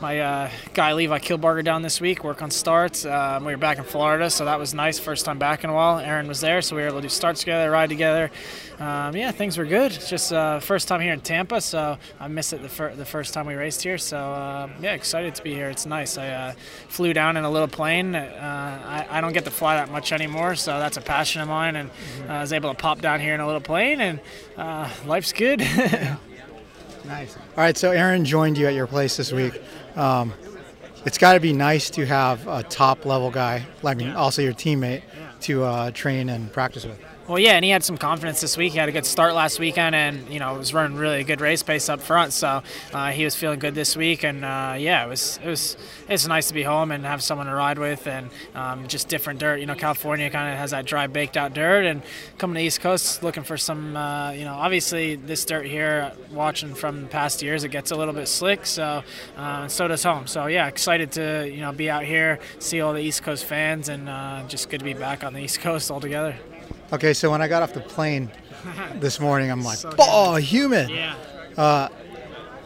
my 0.01 0.21
uh, 0.21 0.51
guy 0.73 0.95
Levi 0.95 1.19
Kilbarger 1.19 1.63
down 1.63 1.83
this 1.83 2.01
week. 2.01 2.25
Work 2.25 2.43
on 2.43 2.51
starts. 2.51 3.05
Um, 3.05 3.45
we 3.45 3.53
were 3.53 3.59
back 3.59 3.79
in 3.79 3.85
Florida, 3.85 4.31
so 4.31 4.45
that 4.47 4.59
was 4.59 4.73
nice. 4.73 4.99
First 4.99 5.25
time 5.25 5.39
back 5.39 5.63
in 5.65 5.71
a 5.71 5.75
while. 5.75 5.99
Aaron 5.99 6.27
was 6.27 6.41
there, 6.41 6.63
so 6.63 6.75
we 6.75 6.83
were 6.83 6.89
able 6.89 6.99
to 6.99 7.03
do 7.03 7.09
starts 7.09 7.41
together, 7.41 7.71
ride 7.71 7.91
together. 7.91 8.31
Um, 8.79 9.15
yeah, 9.15 9.31
things 9.31 9.59
were 9.59 9.67
good. 9.67 9.93
It's 9.93 10.09
just 10.09 10.33
uh, 10.33 10.61
first 10.61 10.89
time 10.89 11.01
here 11.01 11.13
in 11.13 11.21
Tampa, 11.21 11.61
so 11.61 11.99
I 12.19 12.29
missed 12.29 12.53
it 12.53 12.63
the, 12.63 12.69
fir- 12.69 12.95
the 12.95 13.05
first 13.05 13.35
time 13.35 13.47
we 13.47 13.55
raced 13.55 13.83
here. 13.83 13.99
So 13.99 14.17
uh, 14.17 14.71
yeah, 14.81 14.95
excited 14.95 15.35
to 15.35 15.43
be 15.43 15.53
here. 15.53 15.69
It's 15.69 15.87
nice. 15.87 16.17
I 16.17 16.29
uh, 16.29 16.53
flew 16.89 17.13
down 17.13 17.37
in 17.37 17.45
a 17.45 17.51
little 17.51 17.69
plane. 17.69 18.15
Uh, 18.15 19.07
I, 19.11 19.19
I 19.19 19.21
don't 19.21 19.33
get 19.35 19.45
to 19.45 19.51
fly 19.51 19.77
that 19.77 19.91
much 19.91 20.13
anymore, 20.13 20.55
so 20.55 20.79
that's 20.79 20.97
a 20.97 21.03
passion 21.03 21.43
of 21.43 21.49
mine. 21.49 21.77
And 21.77 21.91
uh, 22.27 22.33
I 22.33 22.41
was 22.41 22.53
able 22.53 22.71
to 22.71 22.77
pop 22.77 23.01
down 23.01 23.21
here 23.21 23.35
in 23.35 23.41
a 23.41 23.47
little 23.47 23.61
plane, 23.61 24.01
and 24.01 24.21
life's 25.07 25.33
good. 25.33 25.63
Nice. 27.05 27.37
All 27.37 27.65
right, 27.65 27.77
so 27.77 27.91
Aaron 27.91 28.25
joined 28.25 28.59
you 28.59 28.67
at 28.67 28.75
your 28.75 28.87
place 28.87 29.17
this 29.17 29.33
week. 29.33 29.61
Um, 30.01 30.33
it's 31.05 31.19
got 31.19 31.35
to 31.35 31.41
be 31.41 31.53
nice 31.53 31.91
to 31.91 32.07
have 32.07 32.47
a 32.47 32.63
top 32.63 33.05
level 33.05 33.31
guy, 33.31 33.67
I 33.85 33.95
mean, 33.95 34.11
also 34.11 34.41
your 34.41 34.55
teammate, 34.55 35.03
to 35.43 35.65
uh, 35.65 35.91
train 35.91 36.31
and 36.31 36.51
practice 36.51 36.87
with. 36.87 36.99
Well, 37.29 37.39
yeah, 37.39 37.53
and 37.53 37.65
he 37.65 37.71
had 37.71 37.85
some 37.85 37.97
confidence 37.97 38.41
this 38.41 38.57
week. 38.57 38.73
He 38.73 38.79
had 38.79 38.89
a 38.89 38.93
good 38.93 39.07
start 39.07 39.35
last 39.35 39.61
weekend, 39.61 39.95
and 39.95 40.29
you 40.29 40.41
know 40.41 40.55
was 40.55 40.75
running 40.75 40.97
really 40.97 41.23
good 41.23 41.41
race 41.41 41.63
pace 41.63 41.89
up 41.89 42.01
front. 42.01 42.33
So 42.33 42.63
uh, 42.93 43.11
he 43.13 43.25
was 43.25 43.37
feeling 43.37 43.61
good 43.61 43.75
this 43.75 43.97
week, 43.97 44.25
and 44.25 44.45
uh, 44.45 44.75
yeah, 44.77 45.05
it 45.05 45.09
was 45.09 45.39
it 45.45 45.47
was 45.47 45.77
it's 46.09 46.27
nice 46.27 46.49
to 46.49 46.55
be 46.55 46.65
home 46.65 46.91
and 46.91 47.05
have 47.07 47.23
someone 47.23 47.47
to 47.47 47.55
ride 47.55 47.79
with, 47.79 48.09
and 48.09 48.31
um, 48.57 48.89
just 48.89 49.07
different 49.09 49.39
dirt. 49.39 49.61
You 49.61 49.67
know, 49.67 49.77
California 49.77 50.29
kind 50.29 50.53
of 50.53 50.59
has 50.59 50.73
that 50.73 50.87
dry, 50.87 51.07
baked 51.07 51.37
out 51.37 51.55
dirt, 51.55 51.85
and 51.85 52.03
coming 52.37 52.57
to 52.57 52.63
East 52.63 52.81
Coast 52.81 53.23
looking 53.23 53.45
for 53.45 53.57
some. 53.57 53.97
Uh, 53.97 54.33
you 54.33 54.45
know, 54.45 54.55
obviously 54.55 55.15
this 55.15 55.45
dirt 55.45 55.67
here, 55.67 56.13
watching 56.33 56.75
from 56.75 57.07
past 57.09 57.43
years, 57.43 57.63
it 57.63 57.69
gets 57.69 57.93
a 57.93 57.97
little 57.97 58.15
bit 58.15 58.27
slick. 58.27 58.67
So 58.67 59.05
uh, 59.37 59.69
so 59.69 59.87
does 59.87 60.03
home. 60.03 60.27
So 60.27 60.47
yeah, 60.47 60.67
excited 60.67 61.13
to 61.13 61.49
you 61.49 61.61
know 61.61 61.71
be 61.71 61.89
out 61.89 62.03
here, 62.03 62.41
see 62.59 62.81
all 62.81 62.93
the 62.93 63.03
East 63.03 63.23
Coast 63.23 63.45
fans, 63.45 63.89
and 63.89 64.09
uh, 64.09 64.43
just 64.49 64.69
good 64.69 64.81
to 64.81 64.85
be 64.85 64.95
back 64.95 65.23
on 65.23 65.33
the 65.33 65.41
East 65.41 65.61
Coast 65.61 65.93
altogether. 65.93 66.37
Okay, 66.93 67.13
so 67.13 67.31
when 67.31 67.41
I 67.41 67.49
got 67.49 67.63
off 67.63 67.73
the 67.73 67.81
plane 67.81 68.31
this 68.97 69.21
morning, 69.21 69.51
I'm 69.51 69.63
like, 69.63 69.79
So 69.79 69.93
oh, 69.99 70.37
human. 70.37 70.89
Yeah. 70.89 71.15
Uh, 71.57 71.89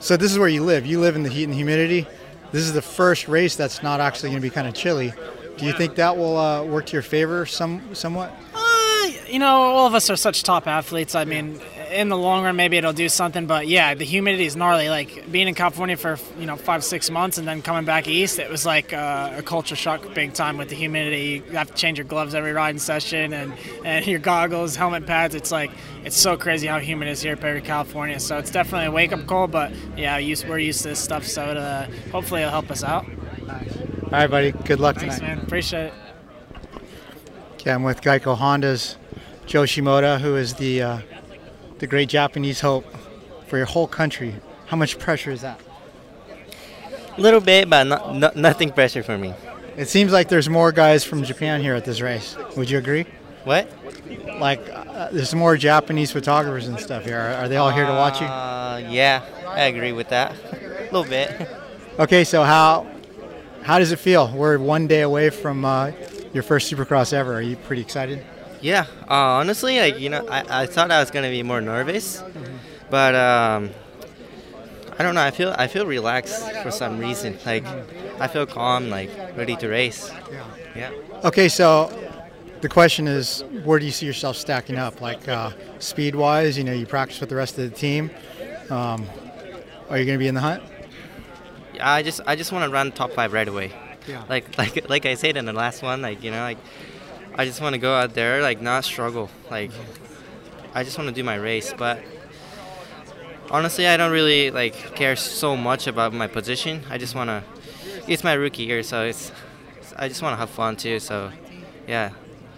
So 0.01 0.17
this 0.17 0.33
is 0.33 0.39
where 0.39 0.49
you 0.49 0.63
live. 0.63 0.85
You 0.85 1.01
live 1.01 1.17
in 1.17 1.23
the 1.23 1.31
heat 1.31 1.45
and 1.45 1.55
humidity. 1.55 2.07
This 2.53 2.63
is 2.63 2.73
the 2.73 2.83
first 2.83 3.27
race 3.27 3.57
that's 3.57 3.83
not 3.83 4.01
actually 4.01 4.31
going 4.31 4.41
to 4.41 4.49
be 4.49 4.51
kind 4.51 4.69
of 4.69 4.75
chilly. 4.75 5.13
Do 5.57 5.65
you 5.67 5.73
think 5.73 5.95
that 5.97 6.17
will 6.17 6.37
uh, 6.37 6.65
work 6.65 6.87
to 6.87 6.93
your 6.93 7.03
favor 7.03 7.47
some 7.47 7.95
somewhat? 7.95 8.35
Uh, 8.55 9.11
you 9.27 9.39
know, 9.39 9.57
all 9.63 9.87
of 9.87 9.95
us 9.95 10.11
are 10.11 10.17
such 10.17 10.43
top 10.43 10.67
athletes. 10.67 11.15
I 11.15 11.25
mean, 11.25 11.61
in 11.91 12.09
the 12.09 12.17
long 12.17 12.45
run, 12.45 12.57
maybe 12.57 12.77
it'll 12.77 12.93
do 12.93 13.09
something. 13.09 13.47
But 13.47 13.69
yeah, 13.69 13.95
the 13.95 14.05
humidity 14.05 14.47
is 14.47 14.57
gnarly. 14.57 14.89
Like 14.89 15.31
being 15.31 15.49
in 15.49 15.55
California 15.55 15.97
for 15.97 16.19
you 16.39 16.47
know 16.47 16.57
five 16.57 16.85
six 16.85 17.11
months 17.11 17.39
and 17.39 17.47
then 17.47 17.63
coming 17.63 17.85
back 17.85 18.09
east, 18.09 18.39
it 18.39 18.51
was 18.51 18.67
like 18.67 18.93
uh, 18.93 19.35
a 19.37 19.43
culture 19.43 19.77
shock, 19.77 20.15
big 20.15 20.33
time 20.35 20.57
with 20.57 20.69
the 20.69 20.75
humidity. 20.75 21.43
You 21.47 21.57
have 21.57 21.69
to 21.71 21.75
change 21.75 21.99
your 21.99 22.07
gloves 22.07 22.35
every 22.35 22.53
riding 22.53 22.79
session 22.79 23.33
and 23.33 23.53
and 23.85 24.07
your 24.07 24.21
goggles, 24.21 24.77
helmet 24.77 25.07
pads. 25.07 25.35
It's 25.35 25.51
like 25.51 25.71
it's 26.05 26.17
so 26.17 26.37
crazy 26.37 26.67
how 26.67 26.79
humid 26.79 27.09
it 27.09 27.13
is 27.13 27.23
here 27.23 27.35
in 27.35 27.63
California. 27.63 28.21
So 28.21 28.39
it's 28.39 28.51
definitely 28.51 28.87
a 28.87 28.91
wake 28.91 29.13
up 29.13 29.27
call. 29.27 29.49
But 29.49 29.73
yeah, 29.97 30.19
we're 30.49 30.59
used 30.59 30.83
to 30.83 30.89
this 30.89 31.01
stuff, 31.01 31.25
so 31.27 31.51
it, 31.51 31.57
uh, 31.57 31.87
hopefully 32.13 32.43
it'll 32.43 32.53
help 32.53 32.71
us 32.71 32.83
out. 32.85 33.07
All 34.05 34.11
right, 34.11 34.31
buddy. 34.31 34.53
Good 34.53 34.81
luck 34.81 34.97
Thanks, 34.97 35.17
tonight. 35.17 35.37
man. 35.37 35.45
Appreciate 35.45 35.87
it. 35.87 35.95
Okay, 37.55 37.73
I'm 37.73 37.83
with 37.83 38.01
Geico 38.01 38.37
Honda's 38.37 38.97
Jo 39.47 39.63
Shimoda, 39.63 40.21
who 40.21 40.37
is 40.37 40.55
the 40.55 40.83
uh, 40.83 41.01
the 41.79 41.87
great 41.87 42.09
Japanese 42.09 42.61
hope 42.61 42.85
for 43.47 43.57
your 43.57 43.67
whole 43.67 43.87
country. 43.87 44.35
How 44.67 44.77
much 44.77 44.99
pressure 44.99 45.31
is 45.31 45.43
that? 45.43 45.61
A 47.17 47.21
little 47.21 47.41
bit, 47.41 47.71
but 47.71 47.85
not, 47.85 48.17
not, 48.17 48.37
nothing 48.37 48.71
pressure 48.71 49.03
for 49.03 49.17
me. 49.17 49.35
It 49.77 49.89
seems 49.89 50.13
like 50.13 50.29
there's 50.29 50.49
more 50.49 50.73
guys 50.73 51.05
from 51.05 51.23
Japan 51.25 51.61
here 51.61 51.75
at 51.75 51.85
this 51.85 52.01
race. 52.01 52.37
Would 52.57 52.71
you 52.71 52.79
agree? 52.79 53.07
What? 53.45 53.69
Like, 54.39 54.61
uh, 54.71 55.11
there's 55.13 55.35
more 55.35 55.57
Japanese 55.57 56.11
photographers 56.11 56.67
and 56.67 56.79
stuff 56.81 57.05
here. 57.05 57.19
Are, 57.19 57.35
are 57.45 57.49
they 57.49 57.57
all 57.57 57.71
here 57.71 57.87
to 57.87 57.93
watch 57.93 58.21
you? 58.21 58.27
Uh, 58.27 58.83
yeah, 58.89 59.25
I 59.47 59.65
agree 59.65 59.93
with 59.93 60.09
that. 60.09 60.35
A 60.53 60.83
little 60.93 61.05
bit. 61.05 61.49
Okay, 61.97 62.25
so 62.25 62.43
how 62.43 62.89
how 63.63 63.79
does 63.79 63.93
it 63.93 64.01
feel? 64.01 64.29
We're 64.35 64.59
one 64.59 64.89
day 64.89 65.03
away 65.03 65.31
from 65.31 65.65
uh, 65.65 65.93
your 66.33 66.43
first 66.43 66.73
Supercross 66.73 67.13
ever. 67.13 67.35
Are 67.35 67.41
you 67.41 67.55
pretty 67.55 67.83
excited? 67.83 68.27
Yeah, 68.61 68.87
uh, 69.09 69.41
honestly, 69.41 69.79
like 69.79 69.99
you 69.99 70.11
know, 70.11 70.27
I, 70.29 70.63
I 70.63 70.67
thought 70.67 70.91
I 70.91 71.01
was 71.01 71.11
gonna 71.11 71.31
be 71.31 71.43
more 71.43 71.61
nervous, 71.61 72.23
mm-hmm. 72.23 72.57
but 72.91 73.15
um, 73.15 73.71
I 74.99 75.03
don't 75.03 75.15
know. 75.15 75.23
I 75.23 75.31
feel 75.31 75.55
I 75.59 75.67
feel 75.67 75.87
relaxed 75.87 76.51
for 76.63 76.71
some 76.71 76.99
reason. 76.99 77.39
Like 77.45 77.65
I 78.21 78.29
feel 78.29 78.47
calm, 78.47 78.91
like 78.91 79.11
ready 79.37 79.57
to 79.57 79.69
race. 79.69 80.11
Yeah. 80.31 80.45
Yeah. 80.77 80.91
Okay, 81.25 81.49
so 81.49 81.91
the 82.61 82.69
question 82.69 83.07
is, 83.07 83.45
where 83.65 83.79
do 83.79 83.87
you 83.87 83.93
see 83.93 84.07
yourself 84.07 84.37
stacking 84.37 84.77
up? 84.77 85.01
Like 85.01 85.29
uh, 85.29 85.51
speed 85.79 86.15
wise, 86.15 86.57
you 86.57 86.65
know, 86.65 86.73
you 86.73 86.87
practice 86.87 87.21
with 87.21 87.29
the 87.29 87.37
rest 87.37 87.59
of 87.59 87.71
the 87.71 87.77
team. 87.77 88.11
Um, 88.71 89.07
are 89.91 89.99
you 89.99 90.05
going 90.05 90.19
to 90.19 90.19
be 90.19 90.29
in 90.29 90.35
the 90.35 90.41
hunt? 90.41 90.63
Yeah. 91.75 91.91
I 91.91 92.03
just 92.03 92.21
I 92.27 92.37
just 92.37 92.53
want 92.53 92.65
to 92.65 92.71
run 92.71 92.93
top 92.93 93.13
five 93.13 93.33
right 93.33 93.47
away. 93.47 93.73
Yeah. 94.07 94.25
Like 94.29 94.57
like 94.59 94.89
like 94.89 95.07
I 95.07 95.15
said 95.15 95.37
in 95.37 95.45
the 95.45 95.53
last 95.53 95.83
one, 95.83 96.03
like 96.03 96.23
you 96.23 96.31
know, 96.31 96.41
like 96.41 96.59
I 97.37 97.45
just 97.45 97.61
want 97.61 97.75
to 97.75 97.81
go 97.81 97.95
out 97.95 98.15
there, 98.15 98.43
like 98.43 98.61
not 98.61 98.85
struggle. 98.85 99.29
Like 99.51 99.73
I 100.75 100.85
just 100.85 100.99
want 100.99 101.09
to 101.09 101.15
do 101.15 101.25
my 101.25 101.35
race, 101.35 101.75
but 101.77 102.03
honestly, 103.51 103.87
I 103.87 103.97
don't 103.97 104.13
really 104.13 104.51
like 104.51 104.75
care 104.95 105.17
so 105.17 105.57
much 105.57 105.87
about 105.87 106.13
my 106.13 106.27
position. 106.27 106.83
I 106.91 106.99
just 106.99 107.15
want 107.15 107.29
to. 107.29 107.43
It's 108.07 108.23
my 108.23 108.35
rookie 108.35 108.65
year, 108.65 108.83
so 108.83 109.05
it's. 109.05 109.33
I 109.97 110.09
just 110.09 110.23
want 110.23 110.35
to 110.35 110.37
have 110.37 110.51
fun 110.51 110.77
too. 110.77 110.99
So, 111.01 111.33
yeah, 111.87 112.11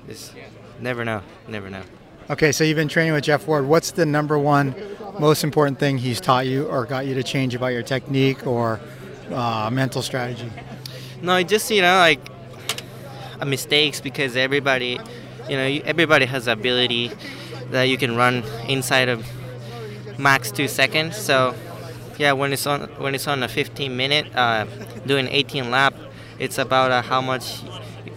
just 0.07 0.35
never 0.81 1.05
know, 1.05 1.23
never 1.49 1.71
know. 1.71 1.83
Okay, 2.29 2.53
so 2.53 2.65
you've 2.65 2.77
been 2.77 2.89
training 2.89 3.13
with 3.13 3.25
Jeff 3.25 3.47
Ward. 3.47 3.67
What's 3.67 3.93
the 3.93 4.05
number 4.05 4.39
one 4.39 4.75
most 5.19 5.45
important 5.45 5.79
thing 5.79 5.97
he's 5.97 6.21
taught 6.21 6.47
you 6.47 6.67
or 6.67 6.85
got 6.85 7.07
you 7.07 7.15
to 7.15 7.23
change 7.23 7.55
about 7.55 7.69
your 7.69 7.83
technique 7.83 8.47
or 8.47 8.81
uh, 9.31 9.71
mental 9.73 10.03
strategy? 10.03 10.51
No, 11.23 11.33
I 11.33 11.45
just 11.45 11.71
you 11.71 11.83
know 11.83 11.99
like 11.99 12.21
mistakes 13.45 14.01
because 14.01 14.37
everybody, 14.37 14.99
you 15.49 15.57
know, 15.57 15.81
everybody 15.85 16.27
has 16.27 16.47
ability 16.47 17.11
that 17.71 17.85
you 17.85 17.99
can 17.99 18.17
run 18.17 18.45
inside 18.69 19.09
of 19.09 19.27
max 20.19 20.51
two 20.51 20.69
seconds. 20.69 21.17
So 21.17 21.55
yeah, 22.19 22.33
when 22.33 22.53
it's 22.53 22.67
on 22.67 22.83
when 22.99 23.15
it's 23.15 23.27
on 23.27 23.43
a 23.43 23.49
15 23.49 23.97
minute, 23.97 24.35
uh, 24.35 24.67
doing 25.07 25.29
18 25.29 25.71
lap, 25.71 25.95
it's 26.39 26.59
about 26.59 26.91
uh, 26.91 27.03
how 27.03 27.21
much 27.21 27.63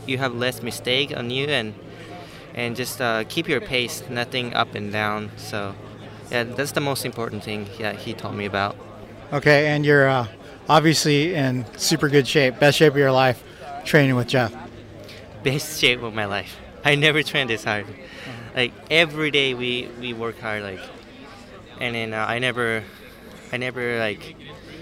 you 0.06 0.18
have 0.18 0.34
less 0.36 0.62
mistake 0.64 1.16
on 1.16 1.30
you 1.30 1.48
and 1.48 1.74
and 2.56 2.76
just 2.76 3.02
uh, 3.02 3.24
keep 3.30 3.48
your 3.48 3.62
pace, 3.62 4.04
nothing 4.10 4.54
up 4.54 4.76
and 4.76 4.92
down. 4.92 5.32
So 5.38 5.76
yeah, 6.32 6.44
that's 6.44 6.72
the 6.72 6.82
most 6.82 7.06
important 7.06 7.44
thing. 7.44 7.68
Yeah, 7.78 7.94
he 7.94 8.14
told 8.14 8.36
me 8.36 8.46
about. 8.46 8.76
Okay, 9.32 9.68
and 9.68 9.86
you're 9.86 10.08
uh, 10.08 10.28
obviously 10.68 11.36
in 11.36 11.66
super 11.78 12.10
good 12.10 12.28
shape, 12.28 12.60
best 12.60 12.78
shape 12.78 12.94
of 12.94 12.98
your 12.98 13.12
life, 13.12 13.44
training 13.86 14.16
with 14.16 14.28
Jeff. 14.28 14.54
Best 15.44 15.80
shape 15.82 16.02
of 16.02 16.14
my 16.14 16.26
life. 16.26 16.58
I 16.84 16.96
never 16.96 17.24
trained 17.24 17.50
this 17.50 17.64
hard. 17.64 17.86
Like 18.56 18.74
every 18.90 19.32
day 19.32 19.54
we 19.54 19.90
we 20.00 20.14
work 20.14 20.40
hard. 20.40 20.64
Like, 20.64 20.80
and 21.80 21.96
then 21.96 22.14
uh, 22.14 22.26
I 22.28 22.40
never, 22.40 22.84
I 23.52 23.58
never 23.58 24.00
like, 24.00 24.36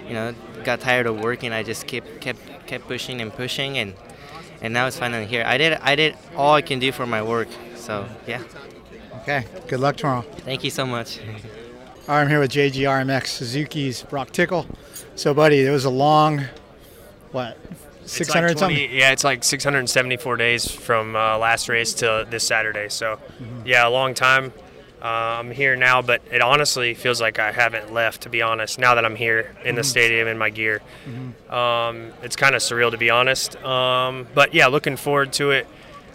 you 0.07 0.13
know, 0.13 0.33
got 0.63 0.79
tired 0.79 1.05
of 1.05 1.19
working. 1.19 1.51
I 1.51 1.63
just 1.63 1.87
kept 1.87 2.21
kept 2.21 2.67
kept 2.67 2.87
pushing 2.87 3.21
and 3.21 3.33
pushing, 3.33 3.77
and 3.77 3.93
and 4.61 4.73
now 4.73 4.87
it's 4.87 4.97
finally 4.97 5.25
here. 5.25 5.43
I 5.45 5.57
did 5.57 5.73
I 5.73 5.95
did 5.95 6.15
all 6.35 6.53
I 6.53 6.61
can 6.61 6.79
do 6.79 6.91
for 6.91 7.05
my 7.05 7.21
work. 7.21 7.49
So 7.75 8.07
yeah. 8.27 8.43
Okay. 9.21 9.45
Good 9.67 9.81
luck 9.81 9.97
tomorrow. 9.97 10.21
Thank 10.21 10.63
you 10.63 10.69
so 10.69 10.85
much. 10.85 11.19
All 11.19 12.15
right, 12.15 12.21
I'm 12.21 12.29
here 12.29 12.39
with 12.39 12.51
JGRMX 12.51 13.27
Suzuki's 13.27 14.03
Broc 14.03 14.31
Tickle. 14.31 14.65
So, 15.15 15.33
buddy, 15.33 15.65
it 15.65 15.69
was 15.69 15.83
a 15.83 15.89
long, 15.89 16.45
what, 17.33 17.57
600 18.07 18.47
like 18.47 18.57
something? 18.57 18.91
Yeah, 18.91 19.11
it's 19.11 19.23
like 19.23 19.43
674 19.43 20.37
days 20.37 20.69
from 20.69 21.15
uh, 21.15 21.37
last 21.37 21.69
race 21.69 21.93
to 21.95 22.27
this 22.29 22.43
Saturday. 22.45 22.89
So, 22.89 23.17
mm-hmm. 23.41 23.65
yeah, 23.65 23.87
a 23.87 23.89
long 23.89 24.13
time. 24.13 24.53
Uh, 25.01 25.05
I'm 25.39 25.51
here 25.51 25.75
now, 25.75 26.01
but 26.01 26.21
it 26.31 26.41
honestly 26.41 26.95
feels 26.95 27.21
like 27.21 27.37
I 27.37 27.51
haven't 27.51 27.93
left, 27.93 28.23
to 28.23 28.29
be 28.29 28.41
honest, 28.41 28.79
now 28.79 28.95
that 28.95 29.05
I'm 29.05 29.15
here 29.15 29.55
in 29.63 29.75
the 29.75 29.81
mm-hmm. 29.81 29.87
stadium 29.87 30.27
in 30.27 30.37
my 30.37 30.49
gear. 30.49 30.81
Mm-hmm. 31.07 31.53
Um, 31.53 32.13
it's 32.23 32.35
kind 32.35 32.55
of 32.55 32.61
surreal, 32.61 32.89
to 32.91 32.97
be 32.97 33.11
honest. 33.11 33.55
Um, 33.63 34.27
but 34.33 34.55
yeah, 34.55 34.67
looking 34.67 34.97
forward 34.97 35.33
to 35.33 35.51
it. 35.51 35.67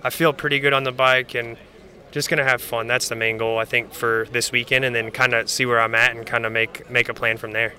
I 0.03 0.11
feel 0.11 0.33
pretty 0.33 0.59
good 0.59 0.73
on 0.73 0.83
the 0.83 0.93
bike 0.93 1.35
and– 1.35 1.57
just 2.13 2.29
gonna 2.29 2.45
have 2.45 2.63
fun. 2.63 2.87
That's 2.87 3.09
the 3.09 3.17
main 3.17 3.39
goal, 3.39 3.59
I 3.59 3.65
think, 3.65 3.93
for 3.93 4.27
this 4.31 4.53
weekend, 4.53 4.85
and 4.85 4.95
then 4.95 5.11
kind 5.11 5.35
of 5.35 5.51
see 5.51 5.67
where 5.67 5.81
I'm 5.81 5.95
at 5.95 6.15
and 6.15 6.25
kind 6.25 6.47
of 6.47 6.53
make 6.53 6.89
make 6.89 7.09
a 7.09 7.15
plan 7.15 7.39
from 7.39 7.53
there. 7.53 7.75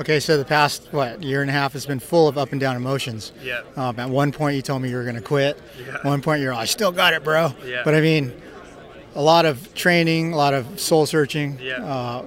Okay, 0.00 0.20
so 0.20 0.38
the 0.38 0.44
past 0.44 0.88
what 0.90 1.22
year 1.22 1.42
and 1.42 1.50
a 1.50 1.52
half 1.52 1.74
has 1.74 1.84
been 1.84 2.00
full 2.00 2.26
of 2.26 2.38
up 2.38 2.52
and 2.52 2.60
down 2.60 2.76
emotions. 2.76 3.32
Yeah. 3.42 3.62
Um, 3.76 3.98
at 3.98 4.08
one 4.08 4.32
point, 4.32 4.56
you 4.56 4.62
told 4.62 4.82
me 4.82 4.88
you 4.88 4.96
were 4.96 5.04
gonna 5.04 5.20
quit. 5.20 5.60
Yeah. 5.78 5.98
One 6.02 6.22
point, 6.22 6.40
you're, 6.40 6.54
I 6.54 6.64
still 6.64 6.92
got 6.92 7.12
it, 7.12 7.22
bro. 7.22 7.52
Yeah. 7.64 7.82
But 7.84 7.94
I 7.94 8.00
mean, 8.00 8.32
a 9.14 9.22
lot 9.22 9.44
of 9.44 9.74
training, 9.74 10.32
a 10.32 10.36
lot 10.36 10.54
of 10.54 10.80
soul 10.80 11.04
searching. 11.04 11.58
Yeah. 11.60 11.84
Uh, 11.84 12.24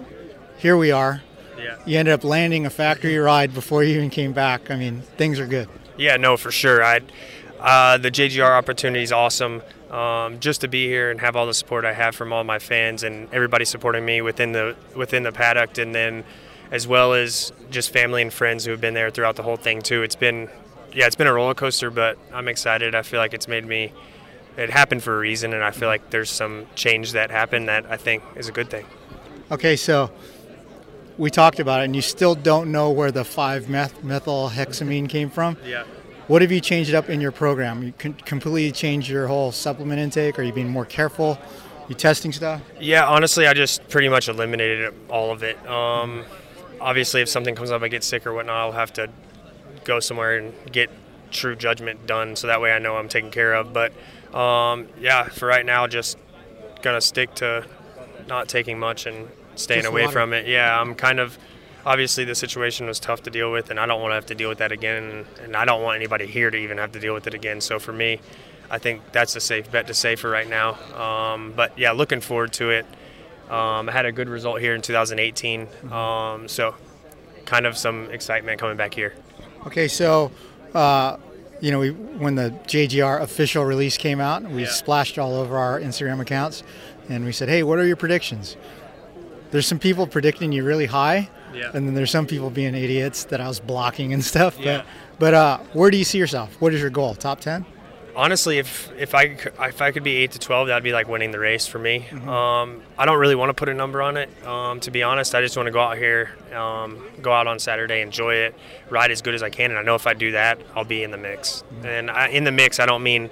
here 0.58 0.78
we 0.78 0.92
are. 0.92 1.24
Yeah. 1.58 1.78
You 1.86 1.98
ended 1.98 2.14
up 2.14 2.24
landing 2.24 2.66
a 2.66 2.70
factory 2.70 3.18
ride 3.18 3.54
before 3.54 3.84
you 3.84 3.96
even 3.96 4.10
came 4.10 4.34
back. 4.34 4.70
I 4.70 4.76
mean, 4.76 5.02
things 5.18 5.40
are 5.40 5.48
good. 5.48 5.68
Yeah, 5.98 6.18
no, 6.18 6.38
for 6.38 6.52
sure. 6.52 6.84
I, 6.84 7.02
uh, 7.60 7.98
the 7.98 8.12
JGR 8.12 8.50
opportunity 8.50 9.04
is 9.04 9.12
awesome 9.12 9.62
um, 9.90 10.40
just 10.40 10.62
to 10.62 10.68
be 10.68 10.88
here 10.88 11.10
and 11.10 11.20
have 11.22 11.36
all 11.36 11.46
the 11.46 11.54
support 11.54 11.86
I 11.86 11.94
have 11.94 12.16
from 12.16 12.34
all 12.34 12.44
my 12.44 12.60
fans 12.60 13.04
and 13.04 13.28
everybody 13.34 13.66
supporting 13.66 14.06
me 14.06 14.22
within 14.22 14.52
the 14.52 14.76
within 14.96 15.24
the 15.24 15.32
paddock, 15.32 15.78
and 15.78 15.96
then 15.96 16.24
as 16.72 16.88
well 16.88 17.14
as 17.14 17.52
just 17.70 17.92
family 17.92 18.22
and 18.22 18.34
friends 18.34 18.66
who 18.66 18.72
have 18.72 18.82
been 18.82 18.94
there 18.94 19.10
throughout 19.10 19.36
the 19.36 19.44
whole 19.44 19.58
thing 19.58 19.82
too. 19.82 20.04
It's 20.04 20.16
been 20.16 20.50
yeah, 20.96 21.08
it's 21.08 21.16
been 21.16 21.28
a 21.28 21.34
roller 21.34 21.54
coaster, 21.54 21.92
but 21.92 22.18
I'm 22.34 22.48
excited. 22.48 22.96
I 22.96 23.02
feel 23.02 23.20
like 23.20 23.34
it's 23.34 23.48
made 23.48 23.66
me. 23.66 23.92
It 24.58 24.70
happened 24.70 25.04
for 25.04 25.14
a 25.14 25.20
reason, 25.20 25.54
and 25.54 25.62
I 25.62 25.72
feel 25.72 25.90
like 25.90 26.10
there's 26.10 26.30
some 26.30 26.66
change 26.76 27.12
that 27.12 27.30
happened 27.30 27.68
that 27.68 27.86
I 27.90 27.98
think 27.98 28.24
is 28.38 28.48
a 28.48 28.54
good 28.54 28.70
thing. 28.70 28.86
Okay, 29.52 29.76
so 29.76 30.10
we 31.18 31.30
talked 31.30 31.60
about 31.60 31.82
it, 31.82 31.86
and 31.86 31.96
you 31.96 32.02
still 32.02 32.34
don't 32.34 32.72
know 32.72 32.90
where 32.90 33.12
the 33.12 33.26
5 33.26 33.70
methyl 33.70 34.50
hexamine 34.50 35.10
came 35.10 35.30
from. 35.30 35.58
Yeah. 35.66 35.84
What 36.28 36.42
have 36.42 36.52
you 36.52 36.62
changed 36.62 36.94
up 36.96 37.10
in 37.10 37.20
your 37.20 37.34
program? 37.34 37.84
You 37.84 37.94
completely 38.26 38.72
change 38.72 39.12
your 39.12 39.28
whole 39.28 39.52
supplement 39.52 40.00
intake? 40.00 40.40
Are 40.40 40.44
you 40.44 40.54
being 40.54 40.70
more 40.70 40.86
careful? 40.86 41.38
You 41.90 41.94
testing 41.94 42.32
stuff? 42.32 42.62
Yeah, 42.80 43.06
honestly, 43.06 43.46
I 43.46 43.54
just 43.54 43.88
pretty 43.90 44.10
much 44.10 44.30
eliminated 44.30 44.94
all 45.10 45.32
of 45.32 45.44
it. 45.44 45.64
Um, 45.68 46.24
obviously, 46.86 47.22
if 47.22 47.28
something 47.28 47.56
comes 47.56 47.72
up, 47.72 47.82
I 47.82 47.88
get 47.90 48.04
sick 48.04 48.26
or 48.26 48.34
whatnot, 48.34 48.56
I'll 48.56 48.72
have 48.72 48.94
to 48.94 49.10
go 49.84 50.00
somewhere 50.00 50.38
and 50.38 50.54
get 50.72 50.90
true 51.32 51.56
judgment 51.56 52.08
done, 52.08 52.36
so 52.36 52.48
that 52.48 52.62
way 52.62 52.72
I 52.72 52.80
know 52.80 52.96
I'm 52.96 53.10
taken 53.10 53.32
care 53.32 53.54
of. 53.54 53.74
But 53.74 53.92
um, 54.34 54.88
yeah, 55.02 55.24
for 55.26 55.48
right 55.48 55.66
now, 55.66 55.88
just 55.88 56.18
gonna 56.82 57.02
stick 57.02 57.34
to 57.36 57.66
not 58.28 58.48
taking 58.48 58.80
much 58.80 59.06
and 59.08 59.28
staying 59.56 59.82
just 59.82 59.92
away 59.92 60.08
from 60.08 60.32
it. 60.32 60.48
Yeah, 60.48 60.80
I'm 60.80 60.96
kind 60.96 61.20
of 61.20 61.38
obviously 61.86 62.24
the 62.24 62.36
situation 62.36 62.86
was 62.86 63.00
tough 63.00 63.24
to 63.24 63.30
deal 63.30 63.52
with, 63.52 63.70
and 63.72 63.80
I 63.80 63.86
don't 63.86 64.02
want 64.02 64.12
to 64.12 64.16
have 64.16 64.28
to 64.28 64.36
deal 64.36 64.50
with 64.50 64.60
that 64.60 64.72
again, 64.72 65.26
and 65.42 65.56
I 65.56 65.66
don't 65.66 65.82
want 65.82 65.98
anybody 65.98 66.28
here 66.28 66.50
to 66.52 66.58
even 66.58 66.78
have 66.78 66.92
to 66.94 67.00
deal 67.00 67.14
with 67.14 67.28
it 67.28 67.34
again. 67.34 67.62
So 67.62 67.80
for 67.80 67.94
me, 67.94 68.20
I 68.70 68.78
think 68.78 69.02
that's 69.12 69.36
a 69.36 69.42
safe 69.42 69.72
bet 69.72 69.88
to 69.88 69.94
say 69.94 70.16
for 70.16 70.30
right 70.30 70.50
now. 70.50 70.74
Um, 70.96 71.54
but 71.56 71.78
yeah, 71.78 71.92
looking 71.92 72.22
forward 72.22 72.54
to 72.54 72.70
it. 72.70 72.86
Um, 73.50 73.90
I 73.90 73.92
had 73.92 74.06
a 74.06 74.12
good 74.12 74.28
result 74.30 74.60
here 74.60 74.74
in 74.76 74.82
2018, 74.82 75.68
mm-hmm. 75.68 75.94
um, 75.94 76.48
so 76.48 76.76
kind 77.46 77.66
of 77.66 77.78
some 77.78 78.10
excitement 78.12 78.60
coming 78.60 78.76
back 78.78 78.94
here. 78.94 79.14
Okay, 79.68 79.88
so 79.88 80.32
uh, 80.74 81.18
you 81.62 81.72
know, 81.72 81.80
we 81.80 81.92
when 81.92 82.36
the 82.36 82.52
JGR 82.68 83.22
official 83.22 83.64
release 83.66 83.98
came 83.98 84.20
out, 84.20 84.44
we 84.44 84.64
Yeah. 84.64 84.70
splashed 84.70 85.18
all 85.20 85.36
over 85.36 85.58
our 85.58 85.80
Instagram 85.80 86.20
accounts, 86.20 86.64
and 87.10 87.24
we 87.26 87.32
said, 87.32 87.50
"Hey, 87.50 87.64
what 87.64 87.80
are 87.80 87.86
your 87.86 87.96
predictions?" 87.96 88.58
There's 89.52 89.68
some 89.68 89.80
people 89.80 90.06
predicting 90.08 90.52
you 90.52 90.64
really 90.64 90.88
high, 90.88 91.30
Yeah. 91.54 91.70
and 91.74 91.88
then 91.88 91.94
there's 91.94 92.12
some 92.12 92.26
people 92.26 92.50
being 92.50 92.76
idiots 92.76 93.24
that 93.26 93.40
I 93.40 93.48
was 93.48 93.60
blocking 93.60 94.12
and 94.14 94.24
stuff. 94.34 94.58
Yeah. 94.60 94.78
But 94.78 94.86
but 95.20 95.34
uh, 95.34 95.58
where 95.74 95.92
do 95.92 95.98
you 95.98 96.04
see 96.04 96.18
yourself? 96.18 96.56
What 96.60 96.74
is 96.74 96.82
your 96.82 96.90
goal? 96.90 97.16
Top 97.16 97.40
ten? 97.40 97.66
Honestly, 98.16 98.58
if 98.58 98.92
if 98.98 99.14
I 99.14 99.38
if 99.60 99.82
I 99.82 99.92
could 99.92 100.04
be 100.04 100.16
eight 100.18 100.32
to 100.32 100.40
twelve, 100.40 100.68
that'd 100.68 100.84
be 100.84 100.94
like 100.94 101.08
winning 101.08 101.32
the 101.32 101.40
race 101.40 101.68
for 101.68 101.80
me. 101.80 102.08
Mm-hmm. 102.10 102.30
Um, 102.30 102.82
I 102.98 103.06
don't 103.06 103.20
really 103.20 103.36
want 103.36 103.50
to 103.50 103.54
put 103.54 103.70
a 103.70 103.74
number 103.74 104.02
on 104.02 104.18
it. 104.18 104.30
Um, 104.46 104.80
to 104.82 104.92
be 104.92 105.04
honest, 105.04 105.36
I 105.36 105.42
just 105.42 105.58
want 105.58 105.68
to 105.68 105.72
go 105.72 105.82
out 105.82 105.98
here, 105.98 106.32
um, 106.54 107.06
go 107.22 107.32
out 107.32 107.48
on 107.48 107.60
Saturday, 107.60 108.02
enjoy 108.02 108.36
it, 108.36 108.56
ride 108.90 109.12
as 109.12 109.22
good 109.22 109.36
as 109.36 109.44
I 109.44 109.50
can, 109.50 109.72
and 109.72 109.80
I 109.80 109.84
know 109.84 109.96
if 109.96 110.08
I 110.08 110.14
do 110.14 110.32
that, 110.32 110.60
I'll 110.76 110.86
be 110.86 111.04
in 111.04 111.12
the 111.12 111.18
mix. 111.18 111.64
Mm-hmm. 111.64 111.86
And 111.86 112.12
I, 112.12 112.28
in 112.30 112.46
the 112.46 112.52
mix, 112.52 112.80
I 112.80 112.86
don't 112.86 113.04
mean 113.04 113.30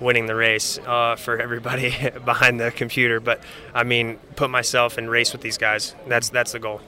winning 0.00 0.26
the 0.26 0.34
race 0.34 0.78
uh, 0.86 1.16
for 1.16 1.38
everybody 1.38 1.94
behind 2.24 2.60
the 2.60 2.70
computer, 2.70 3.20
but 3.20 3.40
I 3.74 3.84
mean 3.84 4.18
put 4.36 4.50
myself 4.50 4.98
in 4.98 5.08
race 5.08 5.32
with 5.32 5.42
these 5.42 5.58
guys. 5.58 5.94
That's 6.06 6.28
that's 6.28 6.52
the 6.52 6.58
goal. 6.58 6.80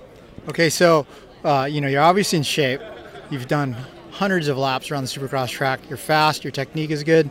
Okay, 0.49 0.71
so 0.71 1.07
uh, 1.45 1.69
you 1.71 1.81
know 1.81 1.89
you're 1.89 2.03
obviously 2.03 2.39
in 2.39 2.43
shape. 2.43 2.81
You've 3.31 3.49
done 3.49 3.77
hundreds 4.19 4.49
of 4.49 4.59
laps 4.59 4.91
around 4.91 5.05
the 5.05 5.09
Supercross 5.09 5.49
track. 5.49 5.79
You're 5.89 5.97
fast. 5.97 6.43
Your 6.43 6.51
technique 6.51 6.91
is 6.91 7.05
good. 7.05 7.31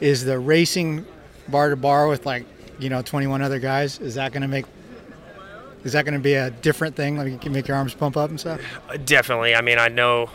Is 0.00 0.22
the 0.22 0.38
racing 0.38 1.06
bar 1.48 1.70
to 1.70 1.76
bar 1.76 2.08
with 2.08 2.26
like 2.26 2.44
you 2.78 2.90
know 2.90 3.00
21 3.00 3.40
other 3.40 3.58
guys? 3.58 3.98
Is 4.00 4.14
that 4.16 4.32
going 4.32 4.42
to 4.42 4.48
make? 4.48 4.66
Is 5.82 5.92
that 5.92 6.04
going 6.04 6.14
to 6.14 6.20
be 6.20 6.34
a 6.34 6.50
different 6.50 6.94
thing? 6.94 7.16
Like 7.16 7.32
you 7.32 7.38
can 7.38 7.52
make 7.52 7.68
your 7.68 7.76
arms 7.76 7.94
pump 7.94 8.18
up 8.18 8.28
and 8.28 8.38
stuff. 8.38 8.60
Uh, 8.88 8.98
Definitely. 8.98 9.54
I 9.54 9.62
mean, 9.62 9.78
I 9.78 9.88
know 9.88 10.28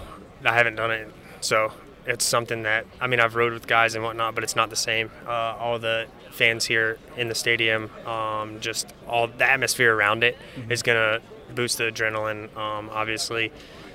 I 0.44 0.56
haven't 0.56 0.76
done 0.76 0.90
it, 0.90 1.12
so 1.40 1.72
it's 2.08 2.26
something 2.26 2.64
that 2.64 2.88
I 3.00 3.06
mean 3.06 3.20
I've 3.20 3.36
rode 3.36 3.54
with 3.54 3.68
guys 3.68 3.94
and 3.94 4.04
whatnot, 4.04 4.34
but 4.34 4.44
it's 4.44 4.56
not 4.56 4.72
the 4.72 4.76
same. 4.76 5.12
Uh, 5.28 5.56
all 5.60 5.78
the 5.78 6.08
fans 6.32 6.66
here 6.66 6.98
in 7.16 7.30
the 7.30 7.36
stadium, 7.36 7.92
um, 8.08 8.60
just 8.60 8.92
all 9.08 9.28
the 9.28 9.46
atmosphere 9.46 9.94
around 9.94 10.24
it 10.24 10.36
is 10.68 10.82
gonna 10.82 11.20
boost 11.54 11.78
the 11.78 11.84
adrenaline, 11.92 12.56
um, 12.58 12.90
obviously. 12.92 13.52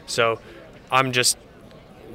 So 0.06 0.38
I'm 0.92 1.10
just 1.10 1.36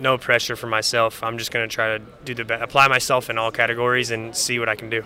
no 0.02 0.18
pressure 0.18 0.56
for 0.56 0.68
myself. 0.68 1.24
I'm 1.24 1.38
just 1.38 1.52
gonna 1.52 1.68
try 1.68 1.98
to 1.98 2.04
do 2.26 2.34
the 2.34 2.44
best, 2.44 2.64
apply 2.64 2.88
myself 2.88 3.30
in 3.30 3.38
all 3.38 3.52
categories, 3.52 4.12
and 4.12 4.36
see 4.36 4.60
what 4.60 4.68
I 4.68 4.76
can 4.76 4.90
do. 4.90 5.04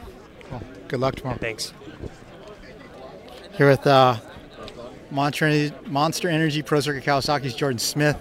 Good 0.88 1.00
luck 1.00 1.16
tomorrow. 1.16 1.38
Thanks. 1.38 1.74
Here 3.58 3.70
with 3.70 3.86
uh, 3.88 4.18
Monster, 5.12 5.46
Energy, 5.46 5.76
Monster 5.88 6.30
Energy 6.30 6.62
Pro 6.62 6.80
Circuit 6.80 7.04
Kawasaki's 7.04 7.56
Jordan 7.56 7.80
Smith. 7.80 8.18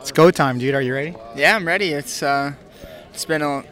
It's 0.00 0.12
go 0.12 0.30
time, 0.30 0.58
dude. 0.58 0.74
Are 0.74 0.82
you 0.82 0.94
ready? 0.94 1.16
Yeah, 1.34 1.56
I'm 1.56 1.66
ready. 1.66 1.90
It's 1.90 2.22
uh, 2.22 2.52
it's 3.12 3.24
been 3.24 3.42
a 3.42 3.64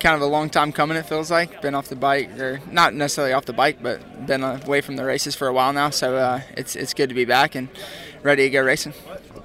kind 0.00 0.14
of 0.14 0.22
a 0.22 0.26
long 0.26 0.50
time 0.50 0.72
coming. 0.72 0.96
It 0.96 1.06
feels 1.06 1.30
like 1.30 1.62
been 1.62 1.74
off 1.74 1.88
the 1.88 1.96
bike, 1.96 2.38
or 2.38 2.60
not 2.70 2.94
necessarily 2.94 3.32
off 3.32 3.44
the 3.44 3.52
bike, 3.52 3.78
but 3.82 4.26
been 4.26 4.42
away 4.42 4.80
from 4.80 4.96
the 4.96 5.04
races 5.04 5.34
for 5.34 5.48
a 5.48 5.52
while 5.52 5.72
now. 5.72 5.90
So 5.90 6.16
uh, 6.16 6.40
it's 6.56 6.74
it's 6.76 6.94
good 6.94 7.08
to 7.08 7.14
be 7.14 7.24
back 7.24 7.54
and 7.54 7.68
ready 8.22 8.44
to 8.44 8.50
go 8.50 8.62
racing. 8.62 8.94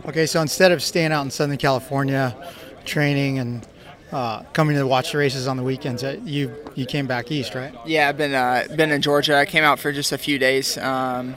Okay, 0.06 0.26
so 0.26 0.42
instead 0.42 0.72
of 0.72 0.84
staying 0.84 1.12
out 1.14 1.24
in 1.24 1.32
Southern 1.32 1.58
California, 1.58 2.36
training 2.84 3.40
and 3.40 3.66
uh, 4.12 4.44
coming 4.54 4.76
to 4.76 4.86
watch 4.86 5.14
the 5.14 5.18
races 5.18 5.48
on 5.48 5.56
the 5.58 5.64
weekends, 5.64 6.04
uh, 6.04 6.20
you 6.24 6.54
you 6.76 6.86
came 6.86 7.08
back 7.08 7.32
east, 7.32 7.56
right? 7.56 7.74
Yeah, 7.86 8.10
I've 8.10 8.18
been 8.18 8.34
uh, 8.34 8.68
been 8.76 8.92
in 8.92 9.02
Georgia. 9.02 9.38
I 9.38 9.46
came 9.46 9.64
out 9.64 9.80
for 9.80 9.92
just 9.92 10.12
a 10.12 10.18
few 10.18 10.38
days. 10.38 10.78
Um, 10.78 11.36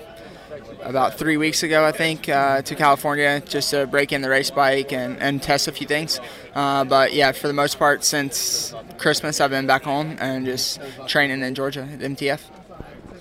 about 0.83 1.19
three 1.19 1.37
weeks 1.37 1.63
ago, 1.63 1.85
I 1.85 1.93
think, 1.93 2.29
uh, 2.29 2.63
to 2.63 2.75
California 2.75 3.41
just 3.41 3.71
to 3.71 3.87
break 3.87 4.13
in 4.13 4.21
the 4.21 4.29
race 4.29 4.51
bike 4.51 4.93
and, 4.93 5.19
and 5.19 5.43
test 5.43 5.67
a 5.69 5.73
few 5.73 5.87
things. 5.87 6.21
Uh, 6.55 6.85
but 6.85 7.13
yeah, 7.13 7.33
for 7.33 7.49
the 7.49 7.53
most 7.53 7.79
part, 7.79 8.05
since 8.05 8.73
Christmas, 8.97 9.41
I've 9.41 9.51
been 9.51 9.67
back 9.67 9.83
home 9.83 10.17
and 10.21 10.47
just 10.47 10.81
training 11.09 11.43
in 11.43 11.55
Georgia 11.55 11.83
at 11.93 11.99
MTF. 11.99 12.41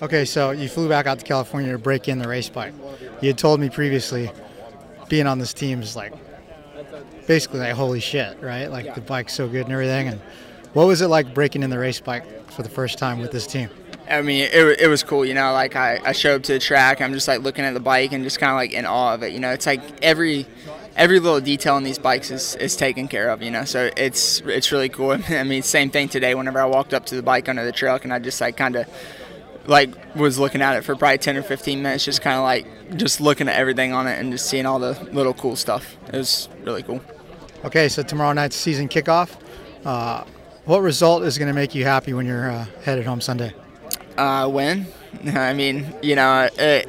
Okay, 0.00 0.24
so 0.24 0.50
you 0.50 0.68
flew 0.68 0.88
back 0.88 1.06
out 1.06 1.18
to 1.18 1.24
California 1.24 1.72
to 1.72 1.78
break 1.78 2.08
in 2.08 2.18
the 2.18 2.28
race 2.28 2.48
bike. 2.48 2.74
You 3.20 3.28
had 3.28 3.38
told 3.38 3.60
me 3.60 3.68
previously, 3.68 4.30
being 5.08 5.26
on 5.26 5.38
this 5.38 5.52
team 5.52 5.80
is 5.82 5.96
like 5.96 6.12
basically 7.26 7.60
like 7.60 7.72
holy 7.72 8.00
shit, 8.00 8.40
right? 8.40 8.66
Like 8.66 8.94
the 8.94 9.00
bike's 9.00 9.34
so 9.34 9.48
good 9.48 9.64
and 9.64 9.72
everything. 9.72 10.08
And 10.08 10.20
what 10.72 10.86
was 10.86 11.00
it 11.00 11.08
like 11.08 11.34
breaking 11.34 11.62
in 11.62 11.70
the 11.70 11.78
race 11.78 12.00
bike 12.00 12.50
for 12.50 12.62
the 12.62 12.68
first 12.68 12.98
time 12.98 13.18
with 13.18 13.32
this 13.32 13.46
team? 13.46 13.70
I 14.08 14.22
mean, 14.22 14.42
it, 14.42 14.80
it 14.80 14.88
was 14.88 15.02
cool, 15.02 15.24
you 15.24 15.34
know. 15.34 15.52
Like 15.52 15.74
I, 15.74 16.00
I 16.04 16.12
showed 16.12 16.36
up 16.36 16.42
to 16.44 16.52
the 16.52 16.58
track, 16.58 17.00
I'm 17.00 17.12
just 17.12 17.26
like 17.26 17.40
looking 17.40 17.64
at 17.64 17.74
the 17.74 17.80
bike 17.80 18.12
and 18.12 18.22
just 18.22 18.38
kind 18.38 18.50
of 18.50 18.56
like 18.56 18.72
in 18.72 18.86
awe 18.86 19.14
of 19.14 19.22
it. 19.22 19.32
You 19.32 19.40
know, 19.40 19.50
it's 19.50 19.66
like 19.66 19.80
every 20.02 20.46
every 20.94 21.18
little 21.18 21.40
detail 21.40 21.74
on 21.74 21.82
these 21.82 21.98
bikes 21.98 22.30
is, 22.30 22.54
is 22.56 22.76
taken 22.76 23.08
care 23.08 23.30
of. 23.30 23.42
You 23.42 23.50
know, 23.50 23.64
so 23.64 23.90
it's 23.96 24.40
it's 24.42 24.70
really 24.70 24.88
cool. 24.88 25.10
I 25.28 25.42
mean, 25.42 25.62
same 25.62 25.90
thing 25.90 26.08
today. 26.08 26.34
Whenever 26.34 26.60
I 26.60 26.66
walked 26.66 26.94
up 26.94 27.06
to 27.06 27.16
the 27.16 27.22
bike 27.22 27.48
under 27.48 27.64
the 27.64 27.72
truck, 27.72 28.04
and 28.04 28.12
I 28.12 28.18
just 28.20 28.40
like 28.40 28.56
kind 28.56 28.76
of 28.76 28.86
like 29.68 29.90
was 30.16 30.38
looking 30.38 30.62
at 30.62 30.76
it 30.76 30.82
for 30.82 30.96
probably 30.96 31.18
10 31.18 31.36
or 31.36 31.42
15 31.42 31.82
minutes, 31.82 32.04
just 32.04 32.22
kind 32.22 32.36
of 32.36 32.42
like 32.42 32.96
just 32.96 33.20
looking 33.20 33.48
at 33.48 33.56
everything 33.56 33.92
on 33.92 34.06
it 34.06 34.18
and 34.18 34.32
just 34.32 34.46
seeing 34.46 34.66
all 34.66 34.78
the 34.78 34.92
little 35.12 35.34
cool 35.34 35.56
stuff. 35.56 35.96
It 36.08 36.16
was 36.16 36.48
really 36.62 36.82
cool. 36.82 37.00
Okay, 37.64 37.88
so 37.88 38.02
tomorrow 38.02 38.32
night's 38.32 38.56
season 38.56 38.88
kickoff. 38.88 39.36
Uh, 39.84 40.24
what 40.64 40.80
result 40.80 41.22
is 41.22 41.38
going 41.38 41.48
to 41.48 41.54
make 41.54 41.74
you 41.74 41.84
happy 41.84 42.12
when 42.12 42.26
you're 42.26 42.50
uh, 42.50 42.66
headed 42.82 43.06
home 43.06 43.20
Sunday? 43.20 43.54
uh, 44.18 44.48
win. 44.50 44.86
I 45.26 45.52
mean, 45.52 45.94
you 46.02 46.16
know, 46.16 46.48
it, 46.58 46.88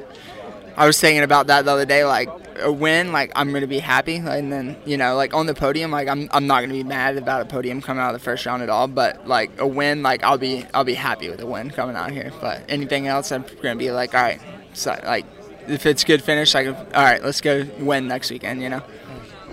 I 0.78 0.86
was 0.86 1.02
thinking 1.02 1.24
about 1.24 1.48
that 1.48 1.66
the 1.66 1.72
other 1.72 1.86
day. 1.86 2.06
Like 2.06 2.30
a 2.60 2.72
win, 2.72 3.12
like 3.12 3.32
I'm 3.36 3.52
gonna 3.52 3.68
be 3.68 3.80
happy, 3.80 4.18
and 4.18 4.54
then 4.54 4.78
you 4.86 4.96
know, 4.96 5.16
like 5.16 5.34
on 5.34 5.48
the 5.48 5.56
podium, 5.56 5.90
like 5.90 6.08
I'm, 6.08 6.30
I'm 6.32 6.46
not 6.46 6.62
gonna 6.62 6.74
be 6.74 6.84
mad 6.84 7.18
about 7.18 7.42
a 7.42 7.46
podium 7.46 7.82
coming 7.82 8.02
out 8.02 8.14
of 8.14 8.22
the 8.22 8.24
first 8.24 8.46
round 8.46 8.62
at 8.62 8.70
all. 8.70 8.88
But 8.88 9.28
like 9.28 9.60
a 9.60 9.68
win, 9.68 10.04
like 10.04 10.24
I'll 10.24 10.38
be 10.38 10.66
I'll 10.76 10.84
be 10.84 10.94
happy 10.94 11.30
with 11.30 11.42
a 11.42 11.48
win 11.48 11.72
coming 11.72 11.96
out 11.96 12.12
here. 12.12 12.32
But 12.40 12.64
anything 12.70 13.08
else, 13.08 13.32
I'm 13.32 13.44
gonna 13.62 13.76
be 13.76 13.92
like, 13.92 14.14
all 14.14 14.22
right, 14.22 14.40
so 14.74 14.98
like 15.04 15.26
if 15.68 15.88
it's 15.88 16.04
good 16.04 16.24
finish, 16.24 16.54
like 16.54 16.68
all 16.68 17.04
right, 17.04 17.24
let's 17.24 17.42
go 17.42 17.66
win 17.80 18.08
next 18.08 18.30
weekend. 18.30 18.62
You 18.62 18.70
know. 18.70 18.84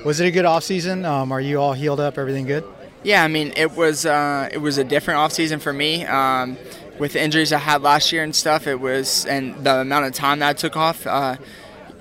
Was 0.05 0.21
it 0.21 0.27
a 0.27 0.31
good 0.31 0.45
off 0.45 0.65
season? 0.65 1.07
Um, 1.07 1.33
are 1.33 1.41
you 1.41 1.59
all 1.59 1.73
healed 1.73 2.01
up? 2.01 2.19
Everything 2.19 2.45
good? 2.45 2.65
Yeah, 3.03 3.25
I 3.25 3.29
mean 3.29 3.55
it 3.57 3.73
was 3.73 4.05
uh, 4.05 4.51
it 4.53 4.59
was 4.59 4.77
a 4.77 4.85
different 4.85 5.21
off 5.21 5.33
season 5.33 5.61
for 5.61 5.73
me. 5.73 6.05
Um, 6.05 6.59
with 6.99 7.15
the 7.15 7.23
injuries 7.23 7.53
I 7.53 7.59
had 7.59 7.83
last 7.83 8.13
year 8.13 8.23
and 8.23 8.35
stuff, 8.35 8.67
it 8.67 8.81
was 8.81 9.27
and 9.27 9.65
the 9.65 9.81
amount 9.81 10.07
of 10.07 10.13
time 10.13 10.41
that 10.41 10.49
I 10.51 10.53
took 10.53 10.77
off. 10.77 11.07
Uh, 11.07 11.37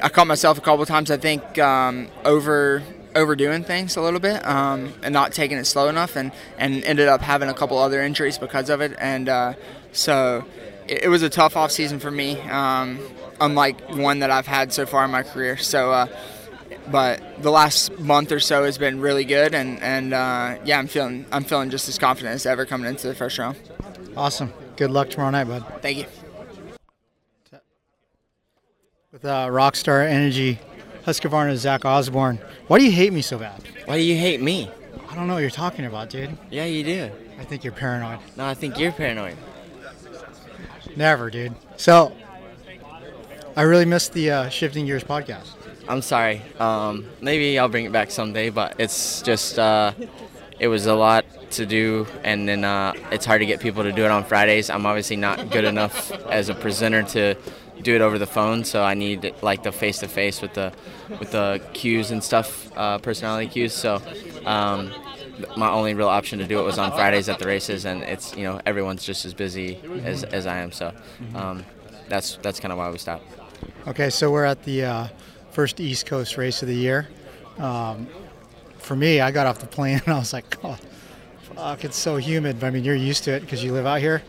I 0.01 0.09
caught 0.09 0.27
myself 0.27 0.57
a 0.57 0.61
couple 0.61 0.85
times. 0.85 1.11
I 1.11 1.17
think 1.17 1.57
um, 1.59 2.09
over 2.25 2.83
overdoing 3.15 3.63
things 3.63 3.95
a 3.95 4.01
little 4.01 4.19
bit 4.19 4.45
um, 4.45 4.91
and 5.03 5.13
not 5.13 5.31
taking 5.33 5.57
it 5.57 5.65
slow 5.65 5.87
enough, 5.87 6.15
and 6.15 6.31
and 6.57 6.83
ended 6.83 7.07
up 7.07 7.21
having 7.21 7.49
a 7.49 7.53
couple 7.53 7.77
other 7.77 8.01
injuries 8.01 8.37
because 8.37 8.69
of 8.69 8.81
it. 8.81 8.95
And 8.99 9.29
uh, 9.29 9.53
so 9.91 10.45
it, 10.87 11.03
it 11.03 11.09
was 11.09 11.23
a 11.23 11.29
tough 11.29 11.55
off 11.55 11.71
season 11.71 11.99
for 11.99 12.11
me, 12.11 12.39
um, 12.41 12.99
unlike 13.39 13.89
one 13.89 14.19
that 14.19 14.31
I've 14.31 14.47
had 14.47 14.73
so 14.73 14.85
far 14.85 15.05
in 15.05 15.11
my 15.11 15.23
career. 15.23 15.57
So. 15.57 15.91
Uh, 15.91 16.07
but 16.91 17.41
the 17.41 17.51
last 17.51 17.97
month 17.97 18.33
or 18.33 18.41
so 18.41 18.65
has 18.65 18.77
been 18.77 18.99
really 18.99 19.23
good, 19.23 19.53
and 19.53 19.81
and 19.81 20.13
uh, 20.13 20.57
yeah, 20.65 20.77
I'm 20.77 20.87
feeling 20.87 21.25
I'm 21.31 21.45
feeling 21.45 21.69
just 21.69 21.87
as 21.87 21.97
confident 21.97 22.35
as 22.35 22.45
ever 22.45 22.65
coming 22.65 22.89
into 22.89 23.07
the 23.07 23.15
first 23.15 23.37
round. 23.37 23.55
Awesome. 24.17 24.51
Good 24.75 24.91
luck 24.91 25.09
tomorrow 25.09 25.31
night, 25.31 25.45
bud. 25.45 25.65
Thank 25.81 25.99
you. 25.99 26.05
With 29.11 29.23
uh, 29.23 29.47
Rockstar 29.47 30.07
Energy, 30.07 30.59
Husqvarna, 31.05 31.55
Zach 31.55 31.85
Osborne. 31.85 32.39
Why 32.67 32.79
do 32.79 32.85
you 32.85 32.91
hate 32.91 33.13
me 33.13 33.21
so 33.21 33.37
bad? 33.37 33.61
Why 33.85 33.97
do 33.97 34.03
you 34.03 34.17
hate 34.17 34.41
me? 34.41 34.71
I 35.09 35.15
don't 35.15 35.27
know 35.27 35.35
what 35.35 35.41
you're 35.41 35.51
talking 35.51 35.85
about, 35.85 36.09
dude. 36.09 36.35
Yeah, 36.49 36.65
you 36.65 36.83
do. 36.83 37.11
I 37.39 37.43
think 37.43 37.63
you're 37.63 37.73
paranoid. 37.73 38.19
No, 38.35 38.45
I 38.45 38.55
think 38.55 38.79
you're 38.79 38.91
paranoid. 38.91 39.37
Never, 40.95 41.29
dude. 41.29 41.53
So, 41.77 42.15
I 43.55 43.61
really 43.61 43.85
missed 43.85 44.13
the 44.13 44.31
uh, 44.31 44.49
Shifting 44.49 44.87
Gears 44.87 45.03
podcast. 45.03 45.49
I'm 45.87 46.01
sorry. 46.01 46.41
Um, 46.59 47.05
maybe 47.21 47.59
I'll 47.59 47.69
bring 47.69 47.85
it 47.85 47.91
back 47.91 48.09
someday, 48.09 48.49
but 48.49 48.75
it's 48.79 49.21
just 49.21 49.59
uh, 49.59 49.93
it 50.59 50.67
was 50.67 50.87
a 50.87 50.95
lot 50.95 51.25
to 51.53 51.65
do, 51.65 52.07
and 52.23 52.47
then 52.47 52.63
uh, 52.63 52.93
it's 53.11 53.25
hard 53.25 53.41
to 53.41 53.45
get 53.45 53.59
people 53.59 53.83
to 53.83 53.91
do 53.91 54.05
it 54.05 54.11
on 54.11 54.23
Fridays. 54.23 54.69
I'm 54.69 54.85
obviously 54.85 55.15
not 55.15 55.49
good 55.49 55.63
enough 55.63 56.11
as 56.27 56.49
a 56.49 56.55
presenter 56.55 57.03
to 57.03 57.35
do 57.81 57.95
it 57.95 58.01
over 58.01 58.17
the 58.17 58.27
phone, 58.27 58.63
so 58.63 58.83
I 58.83 58.93
need 58.93 59.33
like 59.41 59.63
the 59.63 59.71
face 59.71 59.99
to 59.99 60.07
face 60.07 60.41
with 60.41 60.53
the 60.53 60.73
with 61.19 61.31
the 61.31 61.61
cues 61.73 62.11
and 62.11 62.23
stuff, 62.23 62.71
uh, 62.77 62.97
personality 62.99 63.47
cues. 63.49 63.73
So. 63.73 64.01
Um, 64.45 64.91
my 65.57 65.67
only 65.67 65.95
real 65.95 66.09
option 66.09 66.37
to 66.37 66.45
do 66.45 66.59
it 66.59 66.63
was 66.63 66.77
on 66.77 66.91
Fridays 66.91 67.27
at 67.27 67.39
the 67.39 67.47
races, 67.47 67.85
and 67.85 68.03
it's 68.03 68.35
you 68.35 68.43
know 68.43 68.61
everyone's 68.67 69.03
just 69.03 69.25
as 69.25 69.33
busy 69.33 69.79
as, 70.03 70.23
as 70.23 70.45
I 70.45 70.59
am, 70.59 70.71
so 70.71 70.93
um, 71.33 71.65
that's 72.07 72.37
that's 72.43 72.59
kind 72.59 72.71
of 72.71 72.77
why 72.77 72.91
we 72.91 72.99
stopped. 72.99 73.25
Okay, 73.87 74.11
so 74.11 74.31
we're 74.31 74.45
at 74.45 74.63
the 74.63 74.83
uh, 74.83 75.07
first 75.51 75.79
East 75.79 76.05
Coast 76.05 76.37
race 76.37 76.61
of 76.61 76.67
the 76.67 76.75
year. 76.75 77.07
Um, 77.57 78.07
for 78.77 78.95
me, 78.95 79.21
I 79.21 79.31
got 79.31 79.47
off 79.47 79.59
the 79.59 79.67
plane 79.67 80.01
and 80.05 80.13
I 80.13 80.19
was 80.19 80.33
like, 80.33 80.57
oh, 80.63 80.77
fuck, 81.55 81.83
it's 81.83 81.97
so 81.97 82.17
humid. 82.17 82.63
I 82.63 82.69
mean, 82.69 82.83
you're 82.83 82.95
used 82.95 83.23
to 83.25 83.31
it 83.31 83.41
because 83.41 83.63
you 83.63 83.73
live 83.73 83.85
out 83.85 83.99
here. 83.99 84.21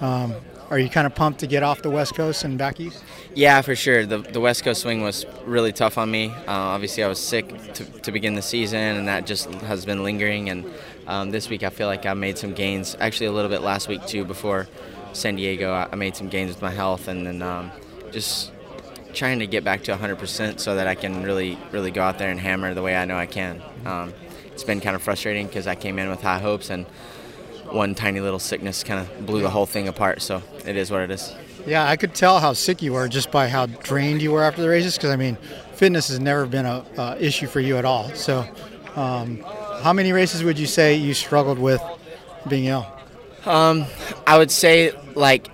Um, 0.00 0.34
are 0.70 0.78
you 0.78 0.88
kind 0.88 1.06
of 1.06 1.14
pumped 1.14 1.40
to 1.40 1.46
get 1.46 1.62
off 1.62 1.82
the 1.82 1.90
West 1.90 2.14
Coast 2.14 2.44
and 2.44 2.56
back 2.56 2.80
east? 2.80 3.04
Yeah, 3.34 3.60
for 3.60 3.76
sure. 3.76 4.06
The, 4.06 4.18
the 4.18 4.40
West 4.40 4.64
Coast 4.64 4.80
swing 4.80 5.02
was 5.02 5.26
really 5.44 5.72
tough 5.72 5.98
on 5.98 6.10
me. 6.10 6.30
Uh, 6.30 6.44
obviously, 6.48 7.04
I 7.04 7.08
was 7.08 7.18
sick 7.18 7.74
to, 7.74 7.84
to 7.84 8.10
begin 8.10 8.34
the 8.34 8.42
season, 8.42 8.78
and 8.78 9.06
that 9.06 9.26
just 9.26 9.52
has 9.54 9.84
been 9.84 10.02
lingering. 10.02 10.48
And 10.48 10.72
um, 11.06 11.30
this 11.30 11.50
week, 11.50 11.62
I 11.62 11.68
feel 11.68 11.88
like 11.88 12.06
I 12.06 12.14
made 12.14 12.38
some 12.38 12.54
gains. 12.54 12.96
Actually, 13.00 13.26
a 13.26 13.32
little 13.32 13.50
bit 13.50 13.60
last 13.60 13.86
week 13.86 14.06
too. 14.06 14.24
Before 14.24 14.66
San 15.12 15.36
Diego, 15.36 15.72
I 15.72 15.94
made 15.94 16.16
some 16.16 16.28
gains 16.28 16.48
with 16.50 16.62
my 16.62 16.70
health, 16.70 17.06
and 17.06 17.26
then 17.26 17.42
um, 17.42 17.70
just 18.10 18.50
trying 19.12 19.40
to 19.40 19.46
get 19.46 19.64
back 19.64 19.82
to 19.84 19.94
100% 19.94 20.58
so 20.58 20.76
that 20.76 20.86
I 20.86 20.94
can 20.94 21.22
really, 21.22 21.58
really 21.70 21.90
go 21.90 22.02
out 22.02 22.18
there 22.18 22.30
and 22.30 22.40
hammer 22.40 22.72
the 22.72 22.82
way 22.82 22.96
I 22.96 23.04
know 23.04 23.16
I 23.16 23.26
can. 23.26 23.62
Um, 23.84 24.14
it's 24.62 24.66
been 24.68 24.80
kind 24.80 24.94
of 24.94 25.02
frustrating 25.02 25.48
because 25.48 25.66
I 25.66 25.74
came 25.74 25.98
in 25.98 26.08
with 26.08 26.22
high 26.22 26.38
hopes 26.38 26.70
and 26.70 26.86
one 27.72 27.96
tiny 27.96 28.20
little 28.20 28.38
sickness 28.38 28.84
kind 28.84 29.00
of 29.00 29.26
blew 29.26 29.42
the 29.42 29.50
whole 29.50 29.66
thing 29.66 29.88
apart. 29.88 30.22
So 30.22 30.40
it 30.64 30.76
is 30.76 30.88
what 30.88 31.00
it 31.00 31.10
is. 31.10 31.34
Yeah, 31.66 31.88
I 31.88 31.96
could 31.96 32.14
tell 32.14 32.38
how 32.38 32.52
sick 32.52 32.80
you 32.80 32.92
were 32.92 33.08
just 33.08 33.32
by 33.32 33.48
how 33.48 33.66
drained 33.66 34.22
you 34.22 34.30
were 34.30 34.44
after 34.44 34.62
the 34.62 34.68
races. 34.68 34.94
Because 34.96 35.10
I 35.10 35.16
mean, 35.16 35.36
fitness 35.74 36.06
has 36.08 36.20
never 36.20 36.46
been 36.46 36.64
a, 36.64 36.84
a 36.96 37.16
issue 37.18 37.48
for 37.48 37.58
you 37.58 37.76
at 37.76 37.84
all. 37.84 38.08
So, 38.10 38.46
um, 38.94 39.40
how 39.82 39.92
many 39.92 40.12
races 40.12 40.44
would 40.44 40.60
you 40.60 40.66
say 40.66 40.94
you 40.94 41.12
struggled 41.12 41.58
with 41.58 41.82
being 42.48 42.66
ill? 42.66 42.86
Um, 43.44 43.86
I 44.28 44.38
would 44.38 44.52
say 44.52 44.92
like 45.16 45.50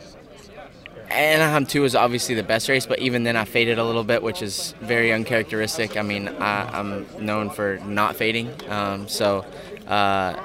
Anaheim 1.10 1.64
2 1.64 1.82
was 1.82 1.94
obviously 1.94 2.34
the 2.34 2.42
best 2.42 2.68
race, 2.68 2.86
but 2.86 2.98
even 2.98 3.22
then 3.22 3.36
I 3.36 3.44
faded 3.44 3.78
a 3.78 3.84
little 3.84 4.04
bit, 4.04 4.22
which 4.22 4.42
is 4.42 4.74
very 4.80 5.12
uncharacteristic. 5.12 5.96
I 5.96 6.02
mean, 6.02 6.28
I, 6.28 6.78
am 6.78 7.06
known 7.18 7.50
for 7.50 7.78
not 7.84 8.16
fading. 8.16 8.50
Um, 8.68 9.08
so, 9.08 9.44
uh, 9.86 10.38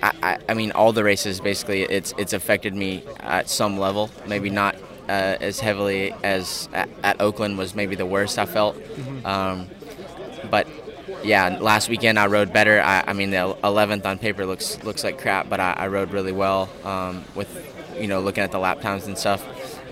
I, 0.00 0.38
I, 0.48 0.54
mean, 0.54 0.70
all 0.72 0.92
the 0.92 1.02
races 1.02 1.40
basically, 1.40 1.82
it's 1.82 2.14
it's 2.18 2.32
affected 2.32 2.74
me 2.74 3.02
at 3.18 3.50
some 3.50 3.78
level. 3.78 4.10
Maybe 4.28 4.48
not 4.48 4.76
uh, 5.08 5.36
as 5.40 5.58
heavily 5.58 6.14
as 6.22 6.68
at, 6.72 6.88
at, 7.02 7.20
Oakland 7.20 7.58
was 7.58 7.74
maybe 7.74 7.96
the 7.96 8.06
worst 8.06 8.38
I 8.38 8.46
felt. 8.46 8.76
Mm-hmm. 8.76 9.26
Um, 9.26 9.68
but 10.50 10.68
yeah, 11.24 11.58
last 11.60 11.88
weekend 11.88 12.16
I 12.16 12.28
rode 12.28 12.52
better. 12.52 12.80
I, 12.80 13.02
I, 13.08 13.12
mean, 13.12 13.30
the 13.30 13.56
11th 13.64 14.06
on 14.06 14.18
paper 14.18 14.46
looks 14.46 14.82
looks 14.84 15.02
like 15.02 15.18
crap, 15.18 15.48
but 15.48 15.58
I, 15.58 15.72
I 15.72 15.88
rode 15.88 16.12
really 16.12 16.32
well 16.32 16.68
um, 16.84 17.24
with 17.34 17.74
you 18.00 18.08
know, 18.08 18.20
looking 18.20 18.42
at 18.42 18.52
the 18.52 18.58
lap 18.58 18.80
times 18.80 19.06
and 19.06 19.16
stuff 19.16 19.44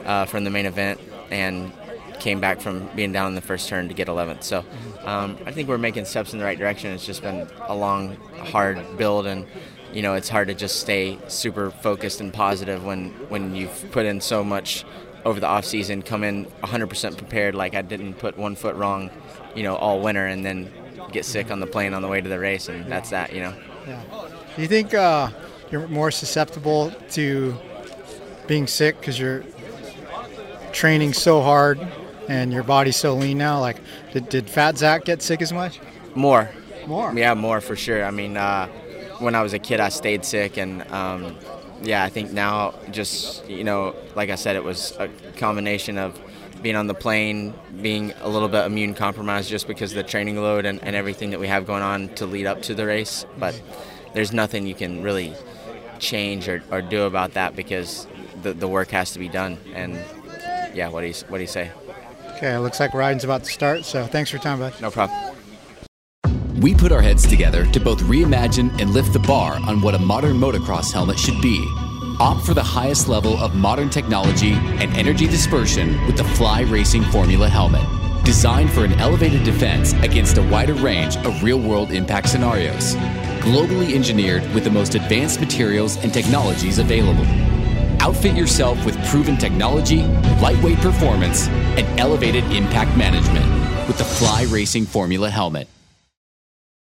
uh, 0.04 0.24
from 0.24 0.44
the 0.44 0.50
main 0.50 0.66
event, 0.66 1.00
and 1.30 1.72
came 2.20 2.40
back 2.40 2.60
from 2.60 2.88
being 2.94 3.12
down 3.12 3.28
in 3.28 3.34
the 3.34 3.40
first 3.40 3.68
turn 3.68 3.88
to 3.88 3.94
get 3.94 4.08
11th. 4.08 4.42
So 4.42 4.64
um, 5.04 5.36
I 5.44 5.52
think 5.52 5.68
we're 5.68 5.78
making 5.78 6.06
steps 6.06 6.32
in 6.32 6.38
the 6.38 6.44
right 6.44 6.58
direction. 6.58 6.90
It's 6.92 7.04
just 7.04 7.22
been 7.22 7.46
a 7.62 7.74
long, 7.74 8.16
hard 8.38 8.96
build, 8.96 9.26
and 9.26 9.46
you 9.92 10.02
know, 10.02 10.14
it's 10.14 10.28
hard 10.28 10.48
to 10.48 10.54
just 10.54 10.80
stay 10.80 11.18
super 11.28 11.70
focused 11.70 12.20
and 12.20 12.32
positive 12.32 12.84
when 12.84 13.10
when 13.28 13.54
you've 13.54 13.90
put 13.92 14.06
in 14.06 14.20
so 14.20 14.44
much 14.44 14.84
over 15.26 15.40
the 15.40 15.46
off 15.46 15.64
season, 15.64 16.02
come 16.02 16.22
in 16.22 16.44
100% 16.62 17.18
prepared, 17.18 17.56
like 17.56 17.74
I 17.74 17.82
didn't 17.82 18.14
put 18.14 18.38
one 18.38 18.54
foot 18.54 18.76
wrong, 18.76 19.10
you 19.56 19.64
know, 19.64 19.74
all 19.74 20.00
winter, 20.00 20.24
and 20.24 20.46
then 20.46 20.70
get 21.10 21.24
sick 21.24 21.50
on 21.50 21.58
the 21.58 21.66
plane 21.66 21.94
on 21.94 22.02
the 22.02 22.08
way 22.08 22.20
to 22.20 22.28
the 22.28 22.38
race, 22.38 22.68
and 22.68 22.90
that's 22.90 23.10
that, 23.10 23.32
you 23.32 23.40
know. 23.40 23.54
Yeah. 23.88 24.02
Do 24.54 24.62
you 24.62 24.68
think 24.68 24.94
uh, 24.94 25.30
you're 25.70 25.88
more 25.88 26.12
susceptible 26.12 26.92
to 27.10 27.56
being 28.46 28.66
sick 28.66 28.98
because 29.00 29.18
you're 29.18 29.44
training 30.72 31.12
so 31.12 31.42
hard 31.42 31.80
and 32.28 32.52
your 32.52 32.62
body's 32.62 32.96
so 32.96 33.14
lean 33.14 33.38
now? 33.38 33.60
Like, 33.60 33.78
did, 34.12 34.28
did 34.28 34.50
Fat 34.50 34.78
Zach 34.78 35.04
get 35.04 35.22
sick 35.22 35.42
as 35.42 35.52
much? 35.52 35.80
More. 36.14 36.50
More? 36.86 37.12
Yeah, 37.14 37.34
more 37.34 37.60
for 37.60 37.76
sure. 37.76 38.04
I 38.04 38.10
mean, 38.10 38.36
uh, 38.36 38.68
when 39.18 39.34
I 39.34 39.42
was 39.42 39.52
a 39.52 39.58
kid, 39.58 39.80
I 39.80 39.88
stayed 39.88 40.24
sick, 40.24 40.56
and 40.56 40.82
um, 40.92 41.36
yeah, 41.82 42.04
I 42.04 42.08
think 42.08 42.32
now 42.32 42.74
just, 42.90 43.48
you 43.48 43.64
know, 43.64 43.94
like 44.14 44.30
I 44.30 44.34
said, 44.34 44.56
it 44.56 44.64
was 44.64 44.92
a 44.98 45.08
combination 45.36 45.98
of 45.98 46.18
being 46.62 46.76
on 46.76 46.86
the 46.86 46.94
plane, 46.94 47.54
being 47.82 48.12
a 48.20 48.28
little 48.28 48.48
bit 48.48 48.64
immune 48.64 48.94
compromised 48.94 49.48
just 49.48 49.66
because 49.66 49.92
of 49.92 49.96
the 49.96 50.02
training 50.02 50.36
load 50.36 50.64
and, 50.64 50.82
and 50.82 50.96
everything 50.96 51.30
that 51.30 51.40
we 51.40 51.48
have 51.48 51.66
going 51.66 51.82
on 51.82 52.08
to 52.14 52.26
lead 52.26 52.46
up 52.46 52.62
to 52.62 52.74
the 52.74 52.86
race. 52.86 53.26
But 53.38 53.60
there's 54.14 54.32
nothing 54.32 54.66
you 54.66 54.74
can 54.74 55.02
really 55.02 55.34
change 55.98 56.48
or, 56.48 56.62
or 56.70 56.82
do 56.82 57.02
about 57.02 57.34
that 57.34 57.56
because 57.56 58.06
the, 58.42 58.52
the 58.52 58.68
work 58.68 58.90
has 58.90 59.12
to 59.12 59.18
be 59.18 59.28
done. 59.28 59.58
And 59.74 59.94
yeah, 60.74 60.88
what 60.88 61.00
do 61.00 61.06
you 61.08 61.14
what 61.28 61.38
do 61.38 61.42
you 61.42 61.48
say? 61.48 61.70
Okay, 62.36 62.54
it 62.54 62.60
looks 62.60 62.80
like 62.80 62.92
riding's 62.92 63.24
about 63.24 63.44
to 63.44 63.50
start. 63.50 63.84
So 63.84 64.06
thanks 64.06 64.30
for 64.30 64.36
your 64.36 64.42
time, 64.42 64.58
bud. 64.58 64.74
No 64.80 64.90
problem. 64.90 65.18
We 66.60 66.74
put 66.74 66.90
our 66.90 67.02
heads 67.02 67.26
together 67.26 67.66
to 67.66 67.80
both 67.80 68.00
reimagine 68.00 68.80
and 68.80 68.90
lift 68.90 69.12
the 69.12 69.18
bar 69.18 69.60
on 69.66 69.80
what 69.80 69.94
a 69.94 69.98
modern 69.98 70.36
motocross 70.36 70.92
helmet 70.92 71.18
should 71.18 71.40
be. 71.42 71.62
Opt 72.18 72.46
for 72.46 72.54
the 72.54 72.62
highest 72.62 73.08
level 73.08 73.36
of 73.38 73.54
modern 73.54 73.90
technology 73.90 74.52
and 74.52 74.90
energy 74.96 75.26
dispersion 75.26 76.04
with 76.06 76.16
the 76.16 76.24
Fly 76.24 76.62
Racing 76.62 77.02
Formula 77.04 77.48
helmet. 77.48 77.84
Designed 78.24 78.72
for 78.72 78.84
an 78.84 78.94
elevated 78.94 79.44
defense 79.44 79.92
against 80.02 80.38
a 80.38 80.42
wider 80.42 80.74
range 80.74 81.16
of 81.18 81.42
real 81.42 81.60
world 81.60 81.92
impact 81.92 82.30
scenarios. 82.30 82.94
Globally 83.40 83.94
engineered 83.94 84.42
with 84.54 84.64
the 84.64 84.70
most 84.70 84.94
advanced 84.94 85.40
materials 85.40 85.96
and 85.98 86.12
technologies 86.12 86.78
available. 86.78 87.26
Outfit 88.00 88.36
yourself 88.36 88.84
with 88.84 88.96
proven 89.06 89.36
technology, 89.36 90.02
lightweight 90.42 90.78
performance, 90.78 91.48
and 91.48 92.00
elevated 92.00 92.44
impact 92.52 92.96
management 92.96 93.46
with 93.86 93.98
the 93.98 94.04
Fly 94.04 94.42
Racing 94.44 94.86
Formula 94.86 95.30
helmet. 95.30 95.68